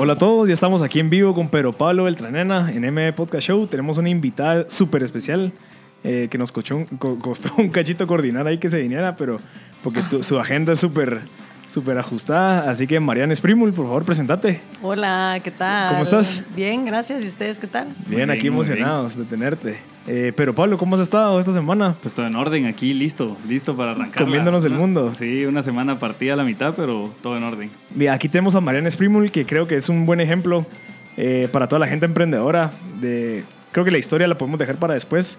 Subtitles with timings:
[0.00, 3.48] Hola a todos, ya estamos aquí en vivo con Pedro Pablo Beltranena en MB Podcast
[3.48, 3.66] Show.
[3.66, 5.50] Tenemos una invitada súper especial
[6.04, 6.86] eh, que nos costó,
[7.20, 9.38] costó un cachito coordinar ahí que se viniera, pero
[9.82, 11.22] porque su agenda es súper
[11.68, 12.68] súper ajustada.
[12.68, 14.60] Así que Mariana Sprimul, por favor, presentate.
[14.82, 15.90] Hola, ¿qué tal?
[15.90, 16.42] ¿Cómo estás?
[16.56, 17.22] Bien, gracias.
[17.22, 17.94] ¿Y ustedes qué tal?
[18.08, 19.78] Bien, aquí emocionados de tenerte.
[20.06, 21.94] Eh, pero Pablo, ¿cómo has estado esta semana?
[22.02, 24.24] Pues todo en orden aquí, listo, listo para arrancar.
[24.24, 25.12] Comiéndonos el mundo.
[25.18, 27.70] Sí, una semana partida a la mitad, pero todo en orden.
[27.94, 30.66] Mira, aquí tenemos a Mariana Sprimul, que creo que es un buen ejemplo
[31.18, 32.72] eh, para toda la gente emprendedora.
[33.00, 35.38] De, creo que la historia la podemos dejar para después,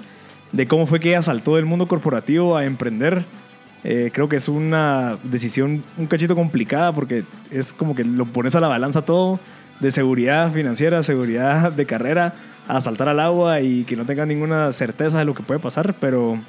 [0.52, 3.26] de cómo fue que ella saltó del mundo corporativo a emprender.
[3.84, 8.56] Eh, creo que es una decisión un cachito complicada porque es como que lo pones
[8.56, 9.40] a la balanza todo
[9.80, 12.34] de seguridad financiera, seguridad de carrera,
[12.68, 15.96] a saltar al agua y que no tengas ninguna certeza de lo que puede pasar.
[16.00, 16.40] Pero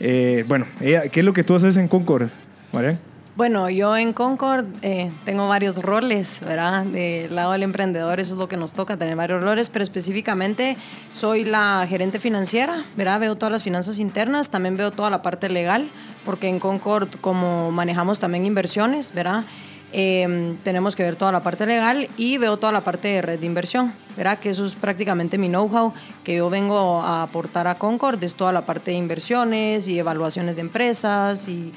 [0.00, 2.28] eh, bueno, ¿qué es lo que tú haces en Concord,
[2.72, 2.98] María?
[3.36, 6.86] Bueno, yo en Concord eh, tengo varios roles, ¿verdad?
[6.86, 10.78] Del lado del emprendedor, eso es lo que nos toca, tener varios roles, pero específicamente
[11.12, 13.20] soy la gerente financiera, ¿verdad?
[13.20, 15.90] Veo todas las finanzas internas, también veo toda la parte legal,
[16.26, 19.44] porque en Concord, como manejamos también inversiones, ¿verdad?
[19.92, 23.38] Em, tenemos que ver toda la parte legal y veo toda la parte de red
[23.38, 24.38] de inversión, ¿verdad?
[24.40, 28.52] Que eso es prácticamente mi know-how que yo vengo a aportar a Concord, es toda
[28.52, 31.72] la parte de inversiones y evaluaciones de empresas y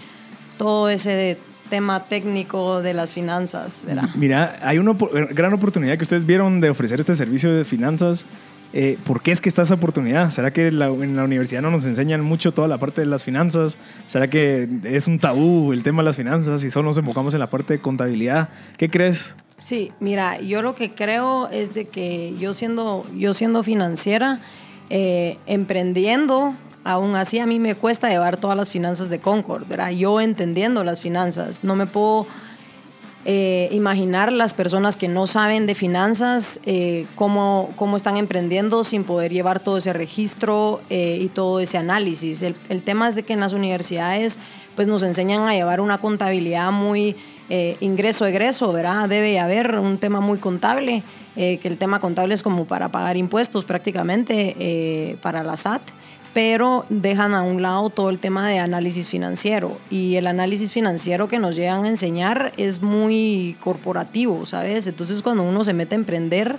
[0.57, 1.37] todo ese
[1.69, 4.09] tema técnico de las finanzas, ¿verdad?
[4.15, 4.97] Mira, hay una
[5.29, 8.25] gran oportunidad que ustedes vieron de ofrecer este servicio de finanzas.
[8.71, 10.29] Eh, ¿Por qué es que está esa oportunidad?
[10.29, 13.79] ¿Será que en la universidad no nos enseñan mucho toda la parte de las finanzas?
[14.07, 17.39] ¿Será que es un tabú el tema de las finanzas y solo nos enfocamos en
[17.39, 18.49] la parte de contabilidad?
[18.77, 19.35] ¿Qué crees?
[19.57, 24.39] Sí, mira, yo lo que creo es de que yo siendo, yo siendo financiera,
[24.89, 29.89] eh, emprendiendo, aún así a mí me cuesta llevar todas las finanzas de Concord, ¿verdad?
[29.89, 32.25] Yo entendiendo las finanzas, no me puedo
[33.25, 39.03] eh, imaginar las personas que no saben de finanzas, eh, cómo, cómo, están emprendiendo sin
[39.03, 42.41] poder llevar todo ese registro eh, y todo ese análisis.
[42.41, 44.39] El, el, tema es de que en las universidades
[44.73, 47.17] pues nos enseñan a llevar una contabilidad muy
[47.79, 49.09] ingreso-egreso, ¿verdad?
[49.09, 51.01] Debe haber un tema muy contable,
[51.33, 55.81] que el tema contable es como para pagar impuestos prácticamente para la SAT
[56.41, 59.77] pero dejan a un lado todo el tema de análisis financiero.
[59.89, 64.87] Y el análisis financiero que nos llegan a enseñar es muy corporativo, ¿sabes?
[64.87, 66.57] Entonces cuando uno se mete a emprender,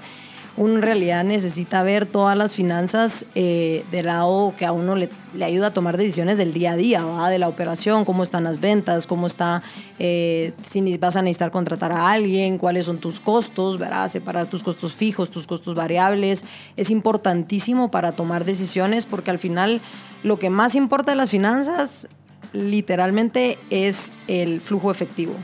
[0.57, 5.09] uno en realidad necesita ver todas las finanzas eh, del lado que a uno le,
[5.43, 9.07] ayuda a tomar decisiones del día a día, de la operación, cómo están las ventas,
[9.07, 9.63] cómo está,
[9.99, 14.09] eh, si vas a necesitar contratar a alguien, cuáles son tus costos, ¿verdad?
[14.09, 16.45] separar tus costos fijos, tus costos variables.
[16.77, 19.81] Es importantísimo para tomar decisiones porque al final
[20.23, 22.09] lo que más importa de las finanzas
[22.53, 25.35] literalmente es el flujo efectivo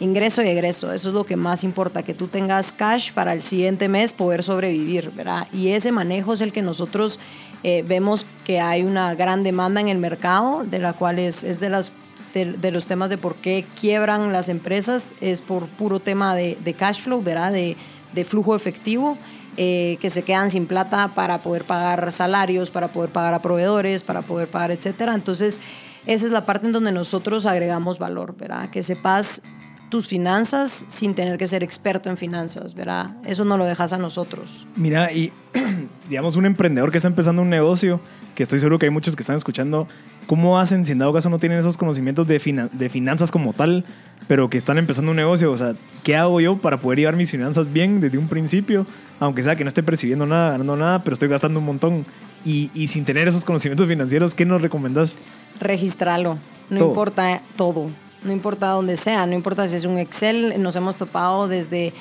[0.00, 0.92] ingreso y egreso.
[0.92, 4.42] Eso es lo que más importa, que tú tengas cash para el siguiente mes poder
[4.42, 5.48] sobrevivir, ¿verdad?
[5.52, 7.18] Y ese manejo es el que nosotros
[7.62, 11.60] eh, vemos que hay una gran demanda en el mercado, de la cual es, es
[11.60, 11.92] de, las,
[12.34, 16.74] de, los temas de por qué quiebran las empresas, es por puro tema de, de
[16.74, 17.52] cash flow, ¿verdad?
[17.52, 17.76] De,
[18.12, 19.18] de flujo efectivo.
[19.58, 24.04] Eh, que se quedan sin plata para poder pagar salarios, para poder pagar a proveedores,
[24.04, 25.14] para poder pagar, etcétera.
[25.14, 25.60] Entonces,
[26.04, 28.68] esa es la parte en donde nosotros agregamos valor, ¿verdad?
[28.68, 29.40] Que sepas
[29.88, 33.16] tus finanzas sin tener que ser experto en finanzas, ¿verdad?
[33.24, 34.66] Eso no lo dejas a nosotros.
[34.74, 35.32] Mira, y
[36.08, 38.00] digamos un emprendedor que está empezando un negocio,
[38.34, 39.86] que estoy seguro que hay muchos que están escuchando,
[40.26, 43.84] ¿cómo hacen si en dado caso no tienen esos conocimientos de, de finanzas como tal,
[44.26, 45.52] pero que están empezando un negocio?
[45.52, 48.86] O sea, ¿qué hago yo para poder llevar mis finanzas bien desde un principio?
[49.20, 52.04] Aunque sea que no esté percibiendo nada, ganando nada, pero estoy gastando un montón.
[52.44, 55.16] Y, y sin tener esos conocimientos financieros, ¿qué nos recomendás?
[55.60, 56.38] Registrarlo.
[56.70, 57.90] No importa todo
[58.22, 61.92] no importa dónde sea, no importa si es un Excel, nos hemos topado desde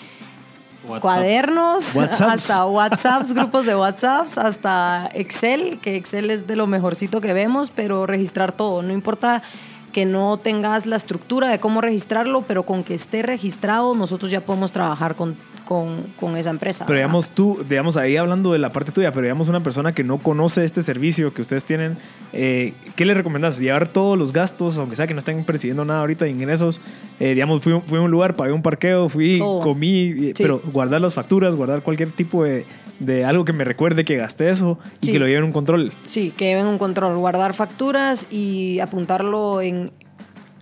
[1.01, 7.33] cuadernos hasta WhatsApps, grupos de WhatsApps, hasta Excel, que Excel es de lo mejorcito que
[7.33, 9.41] vemos, pero registrar todo, no importa
[9.91, 14.41] que no tengas la estructura de cómo registrarlo, pero con que esté registrado nosotros ya
[14.41, 16.85] podemos trabajar con, con, con esa empresa.
[16.85, 20.03] Pero digamos tú, digamos ahí hablando de la parte tuya, pero digamos una persona que
[20.03, 21.97] no conoce este servicio que ustedes tienen,
[22.33, 23.59] eh, ¿qué le recomendás?
[23.59, 26.79] Llevar todos los gastos, aunque sea que no estén percibiendo nada ahorita de ingresos.
[27.19, 29.61] Eh, digamos, fui, fui a un lugar, pagué un parqueo, fui, Todo.
[29.61, 30.43] comí, Sí.
[30.43, 32.65] pero guardar las facturas, guardar cualquier tipo de,
[32.99, 35.11] de algo que me recuerde que gasté eso y Sí.
[35.11, 35.91] que lo lleven un control.
[36.05, 39.91] Sí, que lleven un control, guardar facturas y apuntarlo en,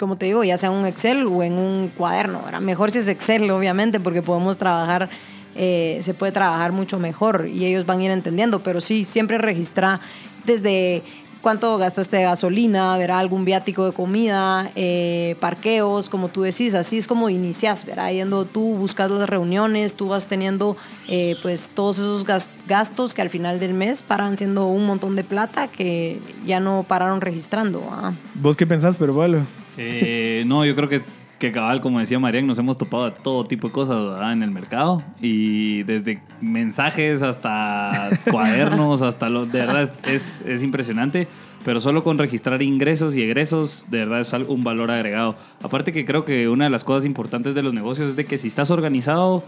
[0.03, 2.41] como te digo, ya sea en un Excel o en un cuaderno.
[2.43, 2.59] ¿verdad?
[2.59, 5.07] Mejor si es Excel, obviamente, porque podemos trabajar,
[5.55, 9.37] eh, se puede trabajar mucho mejor y ellos van a ir entendiendo, pero sí, siempre
[9.37, 10.01] registra
[10.45, 11.03] desde
[11.41, 17.05] cuánto gastaste gasolina, verá algún viático de comida, eh, parqueos, como tú decís, así es
[17.07, 20.77] como inicias, verá, yendo tú, buscas las reuniones, tú vas teniendo
[21.09, 25.15] eh, pues todos esos gas- gastos que al final del mes paran siendo un montón
[25.17, 27.83] de plata que ya no pararon registrando.
[27.91, 28.13] ah.
[28.35, 29.45] ¿Vos qué pensás, pero Pablo?
[29.77, 31.01] Eh, no, yo creo que,
[31.39, 34.33] que cabal, como decía Marian, nos hemos topado a todo tipo de cosas ¿verdad?
[34.33, 35.03] en el mercado.
[35.21, 39.45] Y desde mensajes hasta cuadernos, hasta lo.
[39.45, 41.27] De verdad, es, es impresionante.
[41.65, 45.37] Pero solo con registrar ingresos y egresos, de verdad es un valor agregado.
[45.61, 48.37] Aparte que creo que una de las cosas importantes de los negocios es de que
[48.37, 49.45] si estás organizado,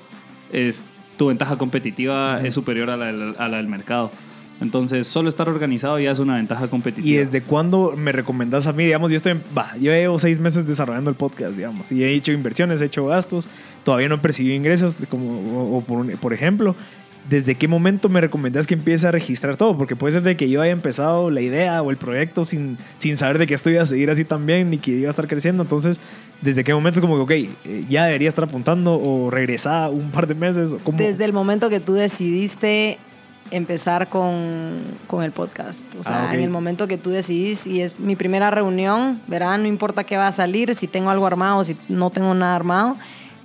[0.54, 0.82] es,
[1.18, 4.12] tu ventaja competitiva es superior a la, del- a la del mercado.
[4.62, 7.08] Entonces, solo estar organizado ya es una ventaja competitiva.
[7.16, 8.86] ¿Y desde cuándo me recomendás a mí?
[8.86, 12.12] Digamos, yo estoy, en- va, yo llevo seis meses desarrollando el podcast, digamos, y he
[12.14, 13.50] hecho inversiones, he hecho gastos,
[13.84, 15.40] todavía no he percibido ingresos, como,
[15.74, 16.74] o, o por, un- por ejemplo,
[17.30, 19.76] ¿desde qué momento me recomendás que empiece a registrar todo?
[19.78, 23.18] Porque puede ser de que yo haya empezado la idea o el proyecto sin, sin
[23.18, 25.64] saber de que esto iba a seguir así también, ni que iba a estar creciendo,
[25.64, 26.00] entonces,
[26.42, 30.12] ¿desde qué momento es como que, ok, eh, ya debería estar apuntando o regresar un
[30.12, 30.72] par de meses?
[30.72, 30.98] o cómo?
[31.00, 33.00] Desde el momento que tú decidiste
[33.52, 34.78] empezar con,
[35.08, 35.84] con el podcast.
[36.00, 36.34] O sea, Ah, ok.
[36.36, 40.18] en el momento que tú decidís, y es mi primera reunión, verán, no importa qué
[40.18, 42.98] va a salir, si tengo algo armado, si no tengo nada armado,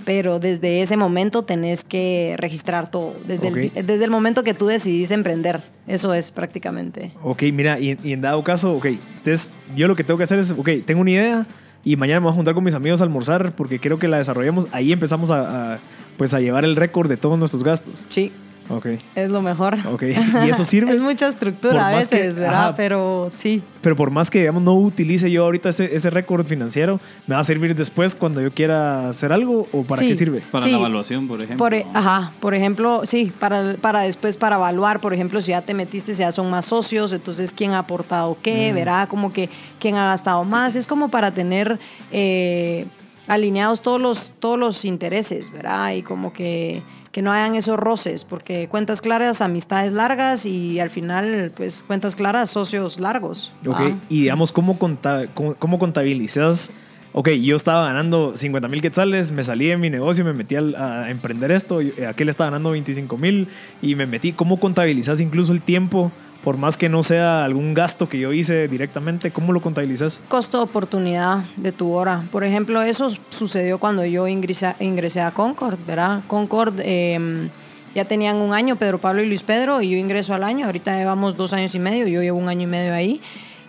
[0.06, 3.14] pero desde ese momento tenés que registrar todo.
[3.26, 3.56] Desde, Ok.
[3.74, 5.62] el, desde el momento que tú decidís emprender.
[5.86, 7.12] Eso es prácticamente.
[7.22, 8.86] Ok, mira, y, y en dado caso, ok,
[9.18, 11.46] entonces yo lo que tengo que hacer es, ok, tengo una idea
[11.84, 14.16] y mañana me voy a juntar con mis amigos a almorzar porque quiero que la
[14.16, 14.66] desarrollemos.
[14.72, 15.78] Ahí empezamos a, a,
[16.16, 18.04] pues a llevar el récord de todos nuestros gastos.
[18.08, 18.32] Sí,
[18.70, 19.76] Ok, es lo mejor.
[19.90, 20.02] ok.
[20.46, 20.92] ¿Y eso sirve?
[20.92, 22.54] Es mucha Por estructura a que- veces, ¿verdad?
[22.68, 22.74] ajá.
[22.76, 23.62] Pero sí.
[23.80, 27.40] Pero por más que, digamos, no utilice yo ahorita ese, ese récord financiero, ¿me va
[27.40, 30.08] a servir después cuando yo quiera hacer algo o para Sí.
[30.08, 30.42] qué sirve?
[30.50, 30.70] Para Sí.
[30.70, 31.56] la evaluación, por ejemplo.
[31.58, 35.62] Por, e- ajá, por ejemplo, sí, para, para después, para evaluar, por ejemplo, si ya
[35.62, 39.48] te metiste, si ya son más socios, entonces quién ha aportado qué, verá, como que
[39.78, 40.76] quién ha gastado más.
[40.76, 41.78] Es como para tener
[42.12, 42.86] eh,
[43.26, 45.92] alineados todos los, todos los intereses, ¿verdad?
[45.94, 50.90] Y como que, que no hayan esos roces, porque cuentas claras, amistades largas y al
[50.90, 53.52] final, pues cuentas claras, socios largos.
[53.66, 53.96] Ok, ¿va?
[54.08, 56.70] y digamos, ¿cómo, conta- cómo, cómo contabilizas?
[57.12, 60.76] Ok, yo estaba ganando 50 mil quetzales, me salí de mi negocio, me metí al-
[60.76, 63.48] a, emprender esto, y aquel estaba ganando 25 mil
[63.82, 64.32] y me metí.
[64.32, 66.12] ¿Cómo contabilizas incluso el tiempo,
[66.42, 69.30] por más que no sea algún gasto que yo hice directamente?
[69.30, 70.20] ¿Cómo lo contabilizas?
[70.28, 72.24] costo de oportunidad de tu hora.
[72.30, 76.22] Por ejemplo, eso sucedió cuando yo ingresé, ingresé a Concord, ¿verdad?
[76.26, 77.50] Concord eh,
[77.94, 80.66] ya tenían un año, Pedro Pablo y Luis Pedro, y yo ingreso al año.
[80.66, 83.20] Ahorita llevamos dos años y medio, yo llevo un año y medio ahí.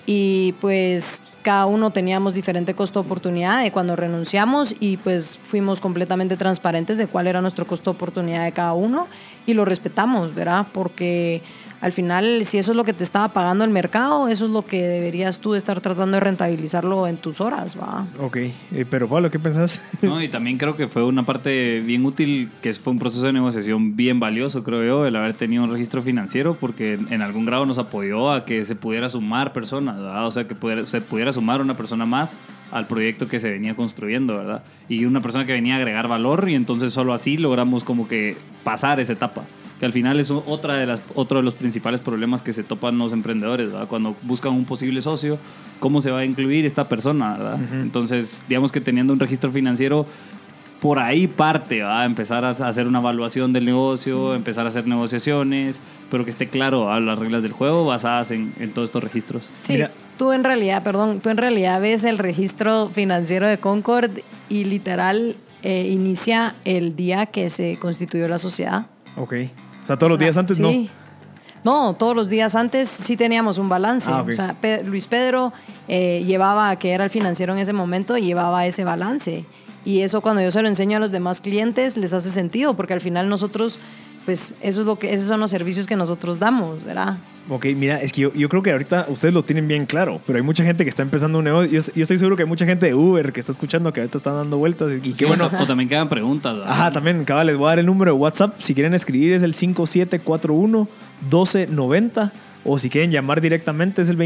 [0.05, 5.81] Y pues cada uno teníamos diferente costo de oportunidad de cuando renunciamos y pues fuimos
[5.81, 9.07] completamente transparentes de cuál era nuestro costo de oportunidad de cada uno
[9.47, 10.67] y lo respetamos, ¿verdad?
[10.71, 11.41] Porque
[11.81, 14.63] al final, si eso es lo que te estaba pagando el mercado, eso es lo
[14.65, 18.05] que deberías tú estar tratando de rentabilizarlo en tus horas, ¿va?
[18.19, 18.53] Ok, eh,
[18.89, 19.81] pero Pablo, ¿qué pensás?
[20.01, 23.33] No, y también creo que fue una parte bien útil, que fue un proceso de
[23.33, 27.65] negociación bien valioso, creo yo, el haber tenido un registro financiero, porque en algún grado
[27.65, 30.27] nos apoyó a que se pudiera sumar personas, ¿verdad?
[30.27, 32.35] O sea, que pudiera- se pudiera sumar una persona más
[32.71, 34.63] al proyecto que se venía construyendo, ¿verdad?
[34.87, 38.37] Y una persona que venía a agregar valor y entonces solo así logramos como que
[38.63, 39.43] pasar esa etapa.
[39.79, 42.97] Que al final es otra de las, otro de los principales problemas que se topan
[42.97, 43.87] los emprendedores, ¿verdad?
[43.87, 45.37] Cuando buscan un posible socio,
[45.79, 47.59] ¿cómo se va a incluir esta persona, ¿verdad?
[47.73, 50.05] Entonces, digamos que teniendo un registro financiero,
[50.81, 52.03] por ahí parte, ¿va?
[52.05, 56.85] Empezar a hacer una evaluación del negocio, empezar a hacer negociaciones, pero que esté claro
[56.85, 56.99] ¿va?
[56.99, 59.51] las reglas del juego basadas en, en todos estos registros.
[59.57, 59.91] Sí, Mira.
[60.17, 64.09] tú en realidad, perdón, tú en realidad ves el registro financiero de Concord
[64.49, 68.87] y literal eh, inicia el día que se constituyó la sociedad.
[69.17, 69.33] Ok.
[69.83, 70.63] O sea, todos los O sea, días antes sí.
[70.63, 70.71] No,
[71.63, 74.09] todos los días antes sí teníamos un balance.
[74.11, 74.25] Ah.
[74.27, 75.53] O sea, Pe- Luis Pedro
[75.87, 79.45] eh, llevaba, que era el financiero en ese momento, llevaba ese balance.
[79.83, 82.93] Y eso cuando yo se lo enseño a los demás clientes les hace sentido, porque
[82.93, 83.79] al final nosotros
[84.25, 87.17] pues eso es lo que, esos son los servicios que nosotros damos, ¿verdad?
[87.49, 90.37] Ok, mira, es que yo, yo creo que ahorita ustedes lo tienen bien claro, pero
[90.37, 91.71] hay mucha gente que está empezando un negocio.
[91.71, 94.19] Yo, yo estoy seguro que hay mucha gente de Uber que está escuchando que ahorita
[94.19, 95.49] están dando vueltas y qué bueno.
[95.59, 96.55] O también quedan preguntas.
[96.55, 96.71] ¿verdad?
[96.71, 98.53] Ajá, también, cabal, les voy a dar el número de WhatsApp.
[98.59, 99.55] Si quieren escribir es el
[101.29, 102.31] 5741-1290
[102.63, 104.17] o si quieren llamar directamente es el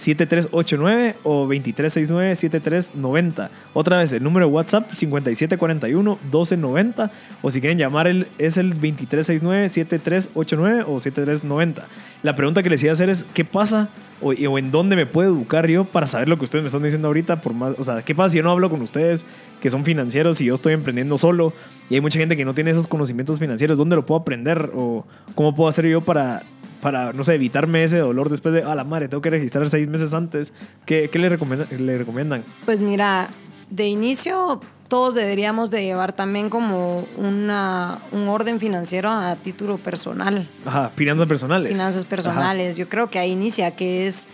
[0.00, 3.50] 2369-7389 o 2369-7390.
[3.74, 7.10] Otra vez, el número de WhatsApp 5741-1290
[7.42, 11.88] o si quieren llamar el, es el 2369-7389 o 7390.
[12.22, 13.90] La pregunta que les iba a hacer es, ¿qué pasa
[14.20, 16.82] o, o en dónde me puedo educar yo para saber lo que ustedes me están
[16.82, 17.42] diciendo ahorita?
[17.42, 19.26] Por más, o sea, ¿qué pasa si yo no hablo con ustedes
[19.60, 21.52] que son financieros y yo estoy emprendiendo solo
[21.88, 23.78] y hay mucha gente que no tiene esos conocimientos financieros?
[23.78, 25.04] ¿Dónde lo puedo aprender o
[25.34, 26.42] cómo puedo hacer yo para
[26.80, 29.88] para, no sé, evitarme ese dolor después de, a la madre, tengo que registrar seis
[29.88, 30.52] meses antes.
[30.86, 32.44] ¿Qué, qué le, recomienda, le recomiendan?
[32.64, 33.28] Pues mira,
[33.70, 34.60] de inicio
[34.90, 40.48] todos deberíamos de llevar también como una, un orden financiero a título personal.
[40.66, 41.70] Ajá, finanzas personales.
[41.70, 42.76] Finanzas personales.
[42.76, 44.26] Yo creo que ahí inicia, que es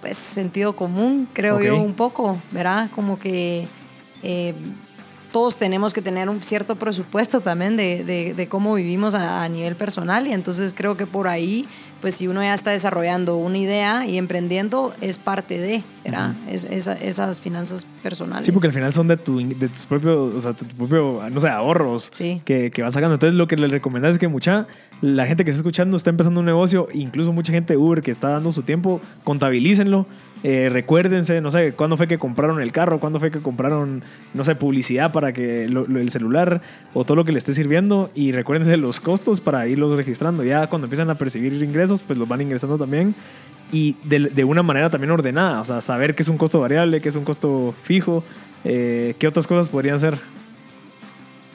[0.00, 2.90] pues sentido común, creo yo un poco, ¿verdad?
[2.94, 3.68] Como que
[4.22, 4.54] eh,
[5.32, 9.48] todos tenemos que tener un cierto presupuesto también de, de- de cómo vivimos a, a
[9.48, 11.66] nivel personal y entonces creo que por ahí,
[12.02, 16.34] pues si uno ya está desarrollando una idea y emprendiendo, es parte de, ¿verdad?
[16.50, 18.44] es, esa- esas finanzas personales.
[18.44, 21.40] Sí, porque al final son de, tu, de tus propios, o sea, tu propio, no
[21.40, 22.42] sé, ahorros Sí.
[22.44, 23.14] que, que vas sacando.
[23.14, 24.66] Entonces, lo que le recomendás es que mucha,
[25.00, 28.28] la gente que está escuchando está empezando un negocio, incluso mucha gente Uber que está
[28.30, 30.06] dando su tiempo, contabilícenlo.
[30.44, 34.02] eh, recuérdense, no sé, cuándo fue que compraron el carro, cuándo fue que compraron,
[34.34, 36.62] no sé, publicidad para que lo- lo- el celular
[36.94, 40.42] o todo lo que le esté sirviendo y recuérdense los costos para irlos registrando.
[40.42, 43.14] Ya cuando empiezan a percibir ingresos, pues los van ingresando también
[43.72, 47.00] y de, de una manera también ordenada, o sea, saber qué es un costo variable,
[47.00, 48.22] qué es un costo fijo,
[48.64, 50.18] eh, qué otras cosas podrían ser.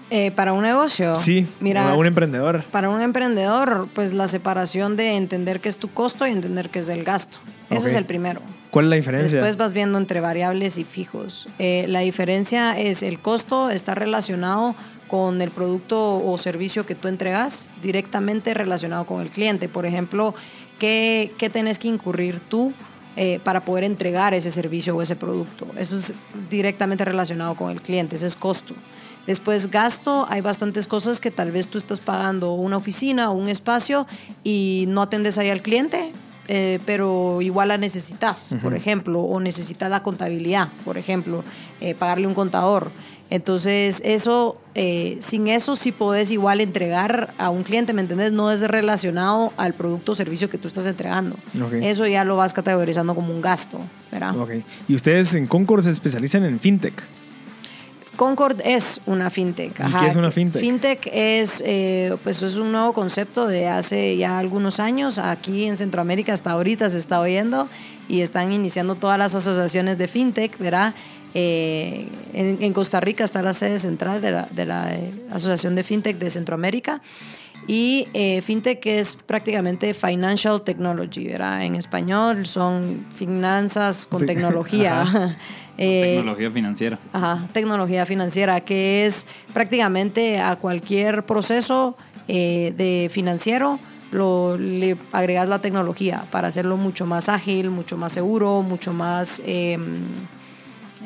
[0.09, 1.15] Eh, para un negocio.
[1.17, 2.63] Sí, mira, a un emprendedor.
[2.71, 6.79] para un emprendedor, pues la separación de entender qué es tu costo y entender qué
[6.79, 7.37] es el gasto.
[7.69, 8.41] Ese es el primero.
[8.71, 9.37] ¿Cuál es la diferencia?
[9.37, 11.49] Después vas viendo entre variables y fijos.
[11.59, 14.75] Eh, la diferencia es el costo está relacionado
[15.07, 19.69] con el producto o servicio que tú entregas, directamente relacionado con el cliente.
[19.69, 20.35] Por ejemplo,
[20.79, 22.73] ¿qué, qué tenés que incurrir tú
[23.15, 25.67] eh, para poder entregar ese servicio o ese producto?
[25.77, 26.13] Eso es
[26.49, 28.75] directamente relacionado con el cliente, ese es costo.
[29.25, 33.49] Después gasto, hay bastantes cosas que tal vez tú estás pagando una oficina o un
[33.49, 34.07] espacio
[34.43, 36.13] y no atendes ahí al cliente,
[36.47, 41.43] eh, pero igual la necesitas, por ejemplo, o necesitas la contabilidad, por ejemplo,
[41.81, 42.89] eh, pagarle un contador.
[43.29, 48.31] Entonces, eso, eh, sin eso sí podés igual entregar a un cliente, ¿me entendés?
[48.31, 51.35] No es relacionado al producto o servicio que tú estás entregando.
[51.81, 53.81] Eso ya lo vas categorizando como un gasto,
[54.11, 54.33] ¿verdad?
[54.87, 57.03] Y ustedes en Concord se especializan en fintech.
[58.17, 59.79] Concord es una fintech.
[59.79, 60.59] ¿Y qué es una fintech?
[60.59, 65.19] Fintech es, eh, pues es un nuevo concepto de hace ya algunos años.
[65.19, 67.69] Aquí en Centroamérica hasta ahorita se está oyendo
[68.09, 70.95] y están iniciando todas las asociaciones de fintech, ¿verdad?
[71.39, 75.75] Eh, en, en Costa Rica está la sede central de la, de la, eh, Asociación
[75.75, 76.99] de Fintech de Centroamérica.
[77.67, 81.63] Y eh, fintech es prácticamente financial technology, ¿verdad?
[81.63, 85.35] En español son finanzas con Te- tecnología.
[85.79, 86.97] Eh, Tecnología financiera.
[87.13, 91.95] Ajá, tecnología financiera, que es prácticamente a cualquier proceso
[92.27, 93.77] eh, de financiero
[94.09, 99.39] lo, le agregas la tecnología para hacerlo mucho más ágil, mucho más seguro, mucho más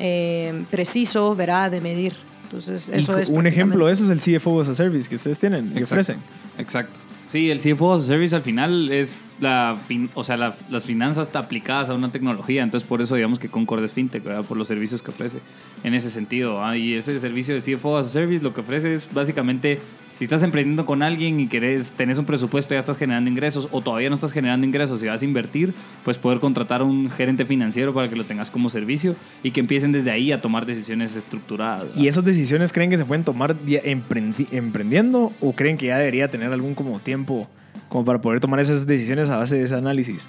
[0.04, 1.70] eh, preciso, ¿verdad?
[1.70, 2.14] De medir.
[2.44, 3.28] Entonces, eso es.
[3.28, 5.94] un ejemplo de eso es el CFO as a Service que ustedes tienen y Exacto.
[5.94, 6.16] ofrecen.
[6.58, 6.98] Exacto.
[7.28, 10.84] Sí, el CFO as a Service al final es la, fin- o sea, la- las
[10.84, 14.44] finanzas aplicadas a una tecnología, entonces por eso digamos que Concord es fintech, ¿verdad?
[14.44, 15.38] por los servicios que ofrece
[15.82, 16.62] en ese sentido.
[16.62, 16.76] ¿ah?
[16.76, 19.78] Y ese servicio de CFO as a Service lo que ofrece es básicamente,
[20.22, 23.80] si estás emprendiendo con alguien y querés, tenés un presupuesto, ya estás generando ingresos o
[23.80, 25.74] todavía no estás generando ingresos y vas a invertir,
[26.04, 29.58] pues poder contratar a un gerente financiero para que lo tengas como servicio y que
[29.58, 31.88] empiecen desde ahí a tomar decisiones estructuradas.
[31.96, 36.52] ¿Y esas decisiones creen que se pueden tomar emprendiendo o creen que ya debería tener
[36.52, 37.48] algún como tiempo
[37.88, 40.28] como para poder tomar esas decisiones a base de ese análisis?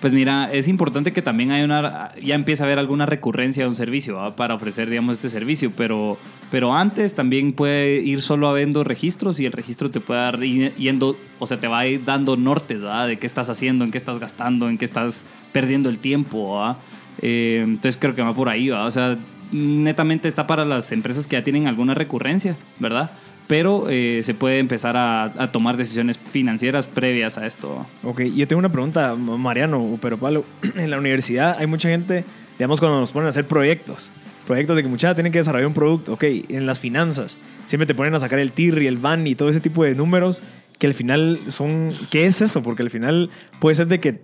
[0.00, 3.68] Pues mira, es importante que también haya una, ya empiece a haber alguna recurrencia de
[3.68, 6.18] un servicio para ofrecer, digamos, este servicio, pero,
[6.52, 11.16] pero antes también puede ir solo habiendo registros y el registro te puede dar yendo,
[11.40, 13.06] o sea, te va dando nortes, ¿va?
[13.06, 16.76] De qué estás haciendo, en qué estás gastando, en qué estás perdiendo el tiempo.
[17.20, 18.84] Eh, entonces creo que va por ahí, ¿va?
[18.84, 19.18] O sea,
[19.50, 23.10] netamente está para las empresas que ya tienen alguna recurrencia, ¿verdad?
[23.48, 27.86] Pero eh, se puede empezar a, tomar decisiones financieras previas a esto.
[28.04, 30.44] Ok, yo tengo una pregunta, Mariano, pero Pablo,
[30.76, 32.24] en la universidad hay mucha gente,
[32.58, 34.12] digamos, cuando nos ponen a hacer proyectos,
[34.46, 37.94] proyectos de que muchachos tienen que desarrollar un producto, ok, en las finanzas, siempre te
[37.94, 40.42] ponen a sacar el TIR y el BAN y todo ese tipo de números
[40.78, 42.62] que al final son, ¿qué es eso?
[42.62, 44.20] Porque al final puede ser de que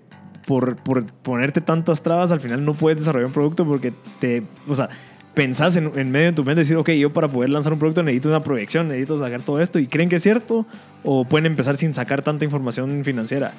[0.47, 4.77] por, por ponerte tantas trabas, al final no puedes desarrollar un producto porque te, o
[4.77, 4.91] sea,
[5.35, 8.03] pensás en, en, medio de tu mente decir, ok, yo para poder lanzar un producto
[8.03, 10.67] necesito una proyección, necesito sacar todo esto, y creen que es cierto,
[11.03, 13.53] o pueden empezar sin sacar tanta información financiera.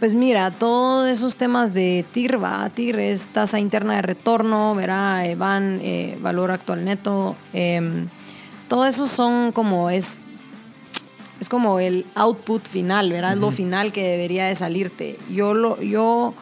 [0.00, 5.22] Pues mira, todos esos temas de TIR, va, TIR es tasa interna de retorno, verá,
[5.36, 8.06] van, eh, valor actual neto, eh,
[8.68, 10.20] todo eso son como es
[11.40, 13.34] es como el output final, ¿verdad?
[13.34, 13.40] Uh -huh.
[13.40, 15.18] Lo final que debería de salirte.
[15.28, 16.34] Yo, lo, yo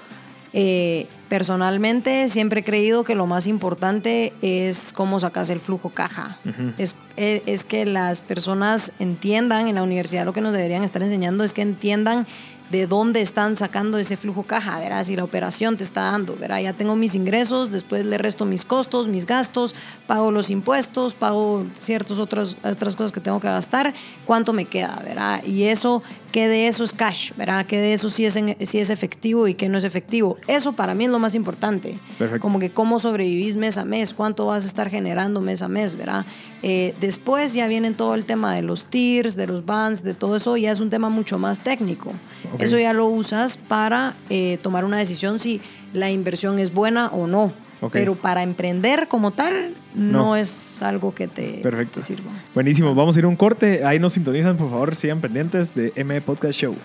[0.53, 6.37] eh, personalmente siempre he creído que lo más importante es cómo sacas el flujo caja.
[6.45, 6.75] Uh -huh.
[6.77, 11.03] es, es, es, que las personas entiendan, en la universidad lo que nos deberían estar
[11.03, 12.27] enseñando es que entiendan
[12.73, 15.05] de dónde están sacando ese flujo caja, ¿verdad?
[15.05, 16.59] Si la operación te está dando, ¿verdad?
[16.61, 19.75] Ya tengo mis ingresos, después le resto mis costos, mis gastos,
[20.07, 23.93] pago los impuestos, pago ciertas otras, otras cosas que tengo que gastar,
[24.25, 25.45] ¿cuánto me queda, ¿verdad?
[25.45, 26.03] Y eso,
[26.33, 27.67] ¿qué de eso es cash, ¿verdad?
[27.67, 30.39] ¿Qué de eso sí es, en, sí es efectivo y qué no es efectivo?
[30.47, 31.99] Eso para mí es lo más importante.
[32.17, 32.41] Perfecto.
[32.41, 35.95] Como que cómo sobrevivís mes a mes, cuánto vas a estar generando mes a mes,
[35.95, 36.25] ¿verdad?
[36.63, 40.37] Eh, después ya viene todo el tema de los tiers, de los bands, de todo
[40.37, 42.13] eso, ya es un tema mucho más técnico.
[42.55, 42.67] Okay.
[42.67, 45.61] Eso ya lo usas para eh, tomar una decisión si
[45.93, 47.53] la inversión es buena o no.
[47.81, 48.03] Okay.
[48.03, 52.31] Pero para emprender como tal, no, no es algo que te, te, sirva.
[52.55, 53.85] Buenísimo, vamos a ir a un corte.
[53.85, 56.77] Ahí nos sintonizan, por favor, sigan pendientes de M Podcast Show.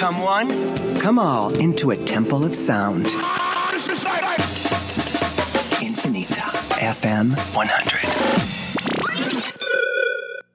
[0.00, 0.48] Come one,
[1.00, 3.06] come all into a temple of sound.
[5.80, 6.44] Infinita
[6.78, 8.00] FM 100.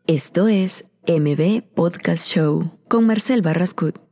[0.06, 4.05] Esto es MB Podcast Show con Marcel Barrascut.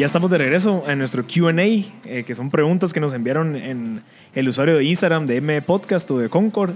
[0.00, 4.02] Ya estamos de regreso en nuestro QA, eh, que son preguntas que nos enviaron en
[4.34, 6.72] el usuario de Instagram de M Podcast o de Concord.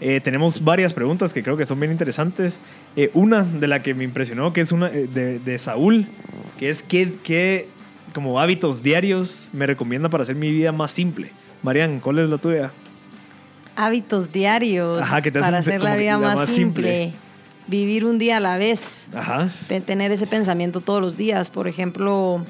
[0.00, 2.60] Eh, tenemos varias preguntas que creo que son bien interesantes.
[2.94, 6.06] Eh, una de la que me impresionó, que es una de, de, Saúl,
[6.56, 7.66] que es qué, qué
[8.14, 11.32] como hábitos diarios me recomienda para hacer mi vida más simple.
[11.64, 12.70] Marian, ¿cuál es la tuya?
[13.74, 17.06] Hábitos diarios Ajá, que te para hacer la vida más, más simple.
[17.06, 17.18] simple.
[17.66, 19.08] Vivir un día a la vez.
[19.12, 19.50] Ajá.
[19.84, 21.50] Tener ese pensamiento todos los días.
[21.50, 22.46] Por ejemplo,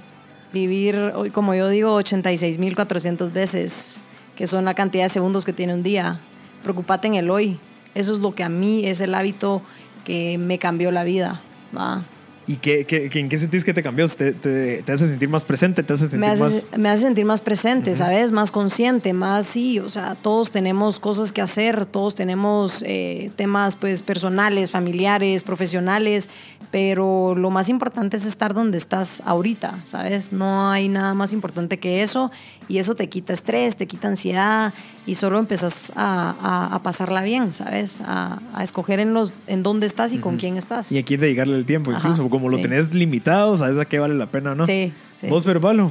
[0.52, 3.98] vivir, como yo digo, 86.400 veces,
[4.36, 6.20] que son la cantidad de segundos que tiene un día
[6.62, 7.58] preocupate en el hoy.
[7.94, 9.62] Eso es lo que a mí es el hábito
[10.04, 11.40] que me cambió la vida.
[11.76, 12.02] ¿va?
[12.48, 14.08] ¿Y qué, qué, en qué sentís que te cambió?
[14.08, 15.82] ¿Te, te, te hace sentir más presente?
[15.82, 16.66] ¿Te hace sentir me hace, más...?
[16.78, 17.98] Me hace sentir más presente, uh -huh.
[17.98, 18.32] ¿sabes?
[18.32, 19.78] Más consciente, más sí.
[19.80, 26.30] O sea, todos tenemos cosas que hacer, todos tenemos eh, temas pues personales, familiares, profesionales,
[26.70, 30.32] pero lo más importante es estar donde estás ahorita, ¿sabes?
[30.32, 32.30] No hay nada más importante que eso
[32.68, 34.74] y eso te quita estrés, te quita ansiedad
[35.06, 38.00] y solo empezás a, a, a pasarla bien, ¿sabes?
[38.04, 40.22] A, a, escoger en, los, en dónde estás y uh -huh.
[40.22, 40.92] con quién estás.
[40.92, 42.56] Y a quién dedicarle el tiempo, Ajá, incluso, como sí.
[42.56, 44.66] lo tenés limitado, ¿sabes a qué vale la pena o no?
[44.66, 44.92] Sí.
[45.16, 45.28] sí.
[45.28, 45.90] ¿Vos, Verbalo?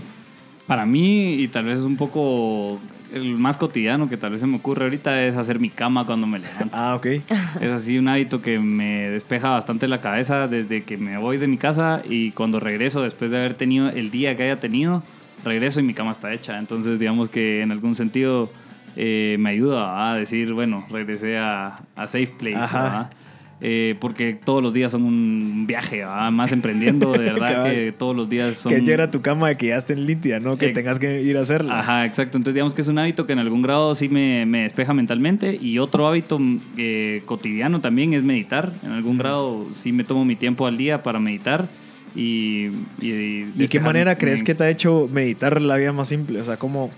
[0.67, 2.79] Para mí, y tal vez un poco
[3.13, 6.27] el más cotidiano que tal vez se me ocurre ahorita es hacer mi cama cuando
[6.27, 6.69] me levanto.
[6.75, 7.05] Ah, ok.
[7.61, 11.47] Es así un hábito que me despeja bastante la cabeza desde que me voy de
[11.47, 15.03] mi casa y cuando regreso después de haber tenido el día que haya tenido,
[15.43, 16.57] regreso y mi cama está hecha.
[16.59, 18.51] Entonces, digamos que en algún sentido
[18.95, 22.59] eh, me ayuda a decir, bueno, regresé a, a Safe Place.
[23.59, 26.31] Eh, porque todos los días son un viaje, ¿verdad?
[26.31, 28.71] más emprendiendo, de verdad que todos los días son...
[28.71, 30.59] Que llega tu cama que ya esté limpia, ¿no?
[30.59, 31.79] Que eh, tengas que ir a hacerla.
[31.79, 32.37] Ajá, exacto.
[32.37, 35.57] Entonces digamos que es un hábito que en algún grado sí me, me despeja mentalmente
[35.59, 36.39] y otro hábito
[36.77, 38.71] eh, cotidiano también es meditar.
[38.83, 41.67] En algún grado sí me tomo mi tiempo al día para meditar.
[42.15, 42.67] Y,
[43.01, 46.41] y, ¿Y qué manera crees que te ha hecho meditar la vida más simple?
[46.41, 46.91] O sea, ¿cómo,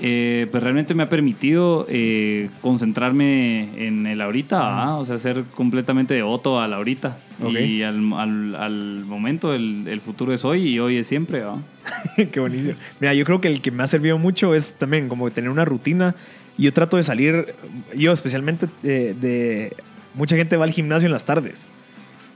[0.00, 4.96] eh, pues realmente me ha permitido eh, concentrarme en el ahorita, ¿ah?
[4.96, 7.18] o sea, ser completamente devoto al ahorita.
[7.40, 7.76] Okay.
[7.76, 11.42] Y al, al, al momento, el, el, futuro es hoy y hoy es siempre.
[11.42, 11.58] ¿ah?
[12.32, 12.74] Qué buenísimo.
[12.98, 15.64] Mira, yo creo que el que me ha servido mucho es también como tener una
[15.64, 16.16] rutina.
[16.58, 17.54] Yo trato de salir,
[17.96, 19.76] yo especialmente de, de
[20.14, 21.68] mucha gente va al gimnasio en las tardes.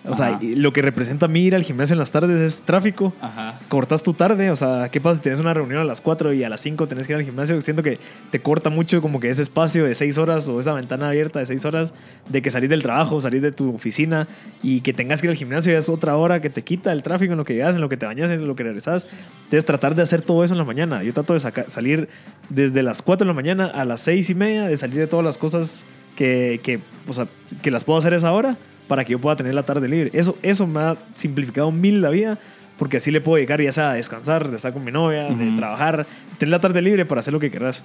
[0.08, 0.38] O sea, Ajá.
[0.42, 3.12] lo que representa a mí ir al gimnasio en las tardes es tráfico.
[3.20, 3.58] Ajá.
[3.68, 6.44] Cortas tu tarde, o sea, ¿qué pasa si tienes una reunión a las 4 y
[6.44, 7.60] a las 5 tenés que ir al gimnasio?
[7.60, 7.98] Siento que
[8.30, 11.46] te corta mucho como que ese espacio de 6 horas o esa ventana abierta de
[11.46, 11.94] 6 horas
[12.28, 14.28] de que salís del trabajo, salís de tu oficina
[14.62, 17.02] y que tengas que ir al gimnasio ya es otra hora que te quita el
[17.02, 19.06] tráfico en lo que llegas, en lo que te bañas, en lo que regresas.
[19.44, 21.02] Entonces tratar de hacer todo eso en la mañana.
[21.02, 22.08] Yo trato de salir
[22.48, 25.24] desde las 4 de la mañana a las 6 y media, de salir de todas
[25.24, 25.84] las cosas
[26.16, 27.26] que, que, o sea,
[27.62, 28.56] que las puedo hacer a esa hora
[28.88, 30.11] para que yo pueda tener la tarde libre.
[30.14, 32.38] Eso, eso me ha simplificado mil la vida
[32.79, 35.48] porque así le puedo dedicar ya sea a descansar, de estar con mi novia, de
[35.48, 35.57] Ujú.
[35.57, 36.07] trabajar,
[36.38, 37.85] tener la tarde libre para hacer lo que querrás.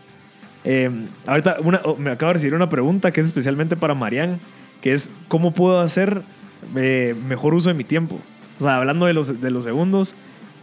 [0.64, 0.90] Eh,
[1.26, 4.40] ahorita una- oh, me acabo de recibir una pregunta que es especialmente para Marian,
[4.82, 6.22] que es cómo puedo hacer
[6.76, 8.20] eh, mejor uso de mi tiempo.
[8.60, 10.16] O sea, hablando de los, de los segundos,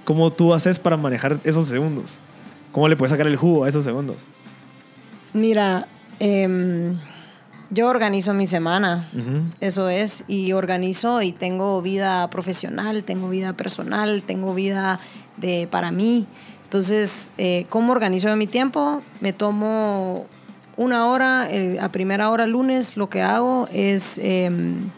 [0.05, 2.18] ¿cómo tú haces para manejar esos segundos?
[2.72, 4.24] ¿Cómo le puedes sacar el jugo a esos segundos?
[5.35, 5.87] Mira,
[6.18, 6.96] em,
[7.70, 9.09] yo organizo mi semana.
[9.61, 14.98] Eso es, y organizo y tengo vida profesional, tengo vida personal, tengo vida
[15.37, 16.26] de para mí.
[16.64, 19.02] Entonces, eh, ¿cómo organizo mi tiempo?
[19.20, 20.26] Me tomo
[20.76, 24.88] una hora, eh, a primera hora lunes, lo que hago es em,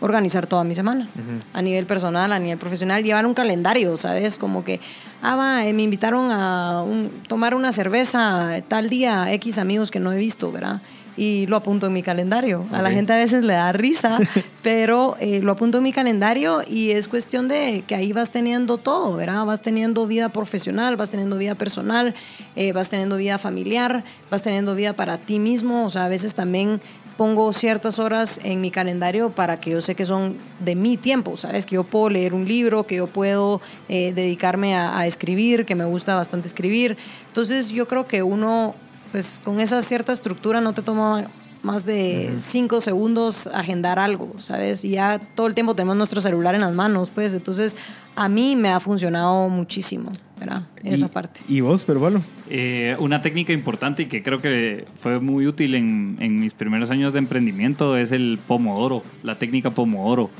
[0.00, 1.08] organizar toda mi semana.
[1.52, 4.38] A nivel personal, a nivel profesional, llevar un calendario, ¿sabes?
[4.38, 4.80] Como que,
[5.22, 10.00] ah, va, eh, me invitaron a un- tomar una cerveza tal día, X amigos que
[10.00, 10.80] no he visto, ¿verdad?
[11.18, 12.64] Y lo apunto en mi calendario.
[12.70, 14.20] A la gente a veces le da risa,
[14.62, 18.78] pero eh, lo apunto en mi calendario y es cuestión de que ahí vas teniendo
[18.78, 19.44] todo, ¿verdad?
[19.44, 22.14] Vas teniendo vida profesional, vas teniendo vida personal,
[22.54, 25.86] eh, vas teniendo vida familiar, vas teniendo vida para ti mismo.
[25.86, 26.80] O sea, a veces también
[27.18, 31.36] pongo ciertas horas en mi calendario para que yo sé que son de mi tiempo,
[31.36, 31.66] ¿sabes?
[31.66, 35.74] Que yo puedo leer un libro, que yo puedo eh, dedicarme a, a escribir, que
[35.74, 36.96] me gusta bastante escribir.
[37.26, 38.76] Entonces yo creo que uno,
[39.12, 41.28] pues con esa cierta estructura no te toma
[41.62, 44.84] más de cinco segundos agendar algo, ¿sabes?
[44.84, 47.76] Y ya todo el tiempo tenemos nuestro celular en las manos, pues entonces
[48.14, 50.62] a mí me ha funcionado muchísimo, ¿verdad?
[50.84, 51.40] Esa Y- parte.
[51.48, 52.22] ¿Y vos, pero bueno?
[52.48, 56.90] Eh, una técnica importante y que creo que fue muy útil en, en mis primeros
[56.90, 60.30] años de emprendimiento es el Pomodoro, la técnica Pomodoro.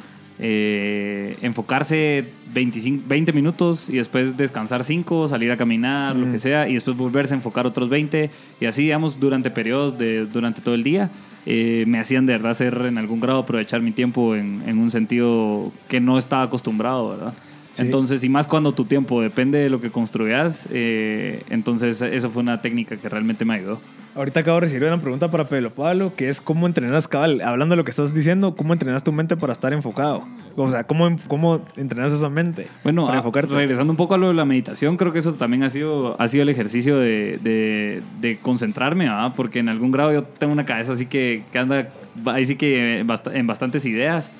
[0.40, 6.68] Eh, enfocarse 25, 20 minutos y después descansar 5, salir a caminar, lo que sea,
[6.68, 10.74] y después volverse a enfocar otros 20 y así, digamos, durante periodos de durante todo
[10.76, 11.10] el día.
[11.46, 14.90] eh, me hacían de verdad hacer en algún grado aprovechar mi tiempo en, en un
[14.90, 17.34] sentido que no estaba acostumbrado, ¿verdad?
[17.78, 17.84] Sí.
[17.84, 22.42] Entonces, y más cuando tu tiempo depende de lo que construyas, eh, entonces esa fue
[22.42, 23.80] una técnica que realmente me ayudó.
[24.14, 27.74] Ahorita acabo de recibir una pregunta para Pedro Pablo, que es cómo entrenas, cabal, hablando
[27.74, 30.26] de lo que estás diciendo, cómo entrenas tu mente para estar enfocado.
[30.56, 33.54] O sea, cómo, cómo entrenas esa mente Bueno, para a- enfocarte.
[33.54, 36.26] regresando un poco a lo de la meditación, creo que eso también ha sido, ha
[36.26, 39.34] sido el ejercicio de, de- de concentrarme, ¿verdad?
[39.36, 41.88] porque en algún grado yo tengo una cabeza así que, que anda,
[42.26, 44.32] ahí sí que en bastantes ideas.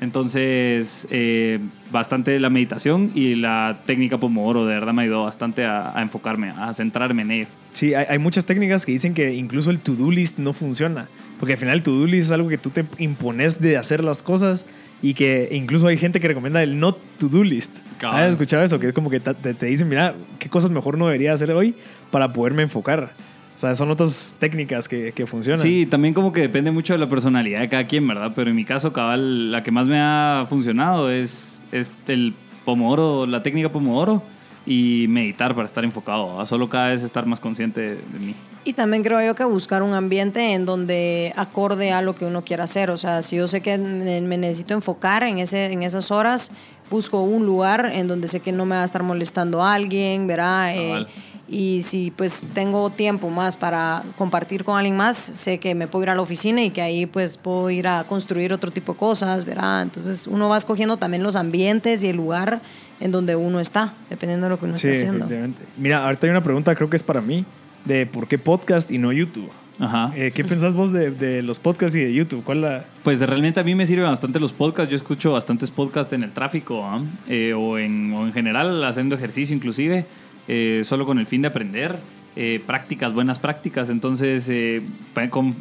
[0.00, 1.58] Entonces, eh,
[1.90, 6.50] bastante la meditación y la técnica Pomodoro de verdad me ayudó bastante a, a enfocarme,
[6.50, 7.46] a centrarme en ello.
[7.72, 11.08] Sí, hay, hay muchas técnicas que dicen que incluso el to-do list no funciona.
[11.38, 14.22] Porque al final el to-do list es algo que tú te impones de hacer las
[14.22, 14.64] cosas
[15.02, 17.74] y que incluso hay gente que recomienda el not to-do list.
[17.98, 18.22] Cabal.
[18.24, 18.78] ¿Has escuchado eso?
[18.78, 21.74] Que es como que te- te dicen, mira, qué cosas mejor no debería hacer hoy
[22.10, 23.12] para poderme enfocar.
[23.56, 25.62] O sea, son otras técnicas que, que funcionan.
[25.62, 28.32] Sí, también como que depende mucho de la personalidad de cada quien, ¿verdad?
[28.36, 32.34] Pero en mi caso, cabal, la que más me ha funcionado es, es el
[32.66, 34.22] Pomodoro, la técnica Pomodoro
[34.66, 36.44] y meditar para estar enfocado, ¿verdad?
[36.44, 38.34] solo cada vez estar más consciente de, de mí.
[38.64, 42.44] Y también creo yo que buscar un ambiente en donde acorde a lo que uno
[42.44, 42.90] quiera hacer.
[42.90, 46.50] O sea, si yo sé que me necesito enfocar en, ese, en esas horas,
[46.90, 50.26] busco un lugar en donde sé que no me va a estar molestando a alguien,
[50.26, 50.76] ¿verdad?
[50.76, 51.08] Eh, Cabal.
[51.48, 56.02] Y si pues tengo tiempo más para compartir con alguien más, sé que me puedo
[56.04, 58.98] ir a la oficina y que ahí pues puedo ir a construir otro tipo de
[58.98, 59.82] cosas, ¿verdad?
[59.82, 62.60] Entonces uno va escogiendo también los ambientes y el lugar
[62.98, 65.24] en donde uno está, dependiendo de lo que uno Sí, está haciendo.
[65.26, 65.62] efectivamente.
[65.76, 67.44] Mira, ahorita hay una pregunta, creo que es para mí,
[67.84, 69.50] de por qué podcast y no YouTube.
[69.78, 70.10] Ajá.
[70.16, 72.42] Eh, ¿Qué pensás vos de, de los podcasts y de YouTube?
[72.42, 72.86] ¿Cuál la...?
[73.04, 74.90] Pues realmente a mí me sirven bastante los podcasts.
[74.90, 77.02] Yo escucho bastantes podcasts en el tráfico ¿ah?
[77.28, 80.06] Eh, o, en, o en general haciendo ejercicio inclusive,
[80.48, 81.98] eh, solo con el fin de aprender
[82.36, 83.88] eh, prácticas, buenas prácticas.
[83.90, 84.82] Entonces, eh,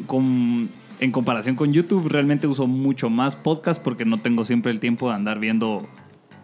[0.07, 0.69] con-
[0.99, 5.09] en comparación con YouTube, realmente uso mucho más podcast porque no tengo siempre el tiempo
[5.09, 5.87] de andar viendo